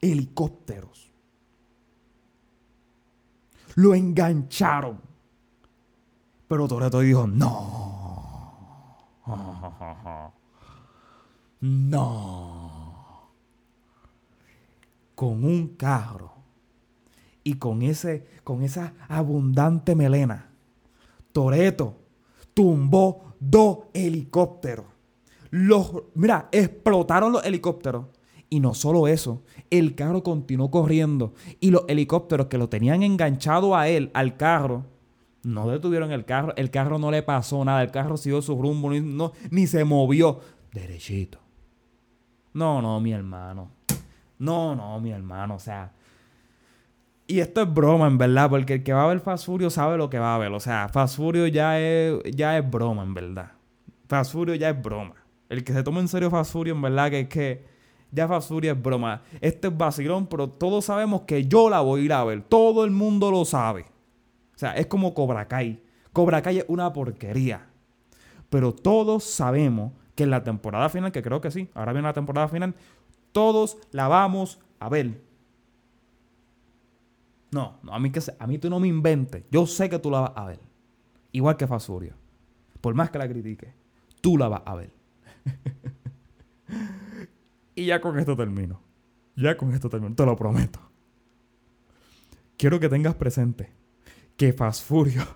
helicópteros. 0.00 1.12
Lo 3.74 3.94
engancharon. 3.94 5.00
Pero 6.48 6.68
Toreto 6.68 7.00
dijo, 7.00 7.26
no. 7.26 8.06
No. 11.60 13.30
Con 15.14 15.44
un 15.44 15.68
carro 15.68 16.32
y 17.42 17.54
con, 17.54 17.82
ese, 17.82 18.26
con 18.44 18.62
esa 18.62 18.92
abundante 19.08 19.94
melena, 19.94 20.50
Toreto 21.36 21.98
tumbó 22.54 23.34
dos 23.38 23.88
helicópteros. 23.92 24.86
Los, 25.50 25.92
mira, 26.14 26.48
explotaron 26.50 27.30
los 27.30 27.44
helicópteros. 27.44 28.06
Y 28.48 28.60
no 28.60 28.72
solo 28.72 29.06
eso, 29.06 29.42
el 29.68 29.94
carro 29.94 30.22
continuó 30.22 30.70
corriendo 30.70 31.34
y 31.60 31.72
los 31.72 31.82
helicópteros 31.88 32.46
que 32.46 32.56
lo 32.56 32.70
tenían 32.70 33.02
enganchado 33.02 33.76
a 33.76 33.86
él, 33.86 34.10
al 34.14 34.38
carro, 34.38 34.86
no 35.42 35.68
detuvieron 35.68 36.10
el 36.10 36.24
carro, 36.24 36.54
el 36.56 36.70
carro 36.70 36.98
no 36.98 37.10
le 37.10 37.22
pasó 37.22 37.62
nada, 37.66 37.82
el 37.82 37.90
carro 37.90 38.16
siguió 38.16 38.40
su 38.40 38.56
rumbo, 38.56 38.88
ni, 38.90 39.00
no, 39.00 39.32
ni 39.50 39.66
se 39.66 39.84
movió. 39.84 40.40
Derechito. 40.72 41.38
No, 42.54 42.80
no, 42.80 42.98
mi 42.98 43.12
hermano. 43.12 43.72
No, 44.38 44.74
no, 44.74 44.98
mi 45.00 45.10
hermano. 45.10 45.56
O 45.56 45.60
sea. 45.60 45.92
Y 47.28 47.40
esto 47.40 47.62
es 47.62 47.74
broma, 47.74 48.06
en 48.06 48.18
verdad, 48.18 48.48
porque 48.48 48.74
el 48.74 48.82
que 48.84 48.92
va 48.92 49.04
a 49.04 49.08
ver 49.08 49.20
Fast 49.20 49.46
Furious 49.46 49.74
sabe 49.74 49.96
lo 49.96 50.08
que 50.08 50.18
va 50.18 50.34
a 50.34 50.38
ver. 50.38 50.52
O 50.52 50.60
sea, 50.60 50.88
Fast 50.88 51.16
Furious 51.16 51.50
ya 51.50 51.80
es, 51.80 52.22
ya 52.34 52.56
es 52.56 52.70
broma, 52.70 53.02
en 53.02 53.14
verdad. 53.14 53.52
Fast 54.08 54.32
Furious 54.32 54.58
ya 54.58 54.70
es 54.70 54.80
broma. 54.80 55.14
El 55.48 55.64
que 55.64 55.72
se 55.72 55.82
toma 55.82 56.00
en 56.00 56.08
serio 56.08 56.30
Fast 56.30 56.52
Furious, 56.52 56.76
en 56.76 56.82
verdad, 56.82 57.10
que 57.10 57.20
es 57.20 57.28
que 57.28 57.76
ya 58.12 58.28
Fast 58.28 58.48
Furious 58.48 58.76
es 58.76 58.82
broma. 58.82 59.22
Este 59.40 59.68
es 59.68 59.76
vacilón, 59.76 60.26
pero 60.26 60.48
todos 60.48 60.84
sabemos 60.84 61.22
que 61.22 61.46
yo 61.46 61.68
la 61.68 61.80
voy 61.80 62.02
a 62.02 62.04
ir 62.04 62.12
a 62.12 62.24
ver. 62.24 62.42
Todo 62.42 62.84
el 62.84 62.90
mundo 62.90 63.30
lo 63.30 63.44
sabe. 63.44 63.82
O 64.54 64.58
sea, 64.58 64.72
es 64.72 64.86
como 64.86 65.12
Cobra 65.12 65.48
Kai. 65.48 65.82
Cobra 66.12 66.40
Kai 66.42 66.58
es 66.58 66.64
una 66.68 66.92
porquería. 66.92 67.66
Pero 68.48 68.72
todos 68.72 69.24
sabemos 69.24 69.92
que 70.14 70.22
en 70.22 70.30
la 70.30 70.44
temporada 70.44 70.88
final, 70.88 71.12
que 71.12 71.22
creo 71.22 71.40
que 71.40 71.50
sí, 71.50 71.68
ahora 71.74 71.92
viene 71.92 72.08
la 72.08 72.14
temporada 72.14 72.48
final, 72.48 72.74
todos 73.32 73.76
la 73.90 74.08
vamos 74.08 74.60
a 74.80 74.88
ver. 74.88 75.20
No, 77.56 77.78
no 77.82 77.94
a, 77.94 77.98
mí 77.98 78.10
que, 78.10 78.20
a 78.38 78.46
mí 78.46 78.58
tú 78.58 78.68
no 78.68 78.78
me 78.78 78.86
inventes. 78.86 79.44
Yo 79.50 79.66
sé 79.66 79.88
que 79.88 79.98
tú 79.98 80.10
la 80.10 80.20
vas 80.20 80.32
a 80.36 80.44
ver. 80.44 80.60
Igual 81.32 81.56
que 81.56 81.66
Fasurio. 81.66 82.12
Por 82.82 82.94
más 82.94 83.10
que 83.10 83.16
la 83.16 83.26
critique, 83.26 83.72
tú 84.20 84.36
la 84.36 84.48
vas 84.48 84.60
a 84.66 84.74
ver. 84.74 84.92
y 87.74 87.86
ya 87.86 88.02
con 88.02 88.18
esto 88.18 88.36
termino. 88.36 88.82
Ya 89.36 89.56
con 89.56 89.72
esto 89.72 89.88
termino, 89.88 90.14
te 90.14 90.26
lo 90.26 90.36
prometo. 90.36 90.80
Quiero 92.58 92.78
que 92.78 92.90
tengas 92.90 93.14
presente 93.14 93.72
que 94.36 94.52
Fast 94.52 94.86
Furious 94.86 95.26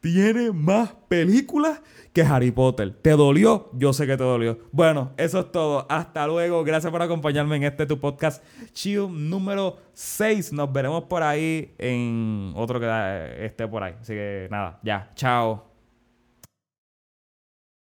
tiene 0.00 0.52
más 0.52 0.90
películas 1.08 1.80
que 2.12 2.22
Harry 2.22 2.50
Potter. 2.50 2.92
¿Te 3.02 3.10
dolió? 3.10 3.70
Yo 3.74 3.92
sé 3.92 4.06
que 4.06 4.16
te 4.16 4.24
dolió. 4.24 4.58
Bueno, 4.72 5.12
eso 5.16 5.40
es 5.40 5.52
todo. 5.52 5.86
Hasta 5.88 6.26
luego. 6.26 6.64
Gracias 6.64 6.90
por 6.90 7.02
acompañarme 7.02 7.56
en 7.56 7.64
este 7.64 7.86
tu 7.86 8.00
podcast 8.00 8.42
Chill 8.72 9.08
número 9.10 9.76
6. 9.92 10.52
Nos 10.52 10.72
veremos 10.72 11.04
por 11.04 11.22
ahí 11.22 11.74
en 11.78 12.52
otro 12.56 12.80
que 12.80 13.44
esté 13.44 13.66
por 13.68 13.82
ahí. 13.82 13.94
Así 14.00 14.14
que 14.14 14.48
nada, 14.50 14.78
ya. 14.82 15.10
Chao. 15.14 15.67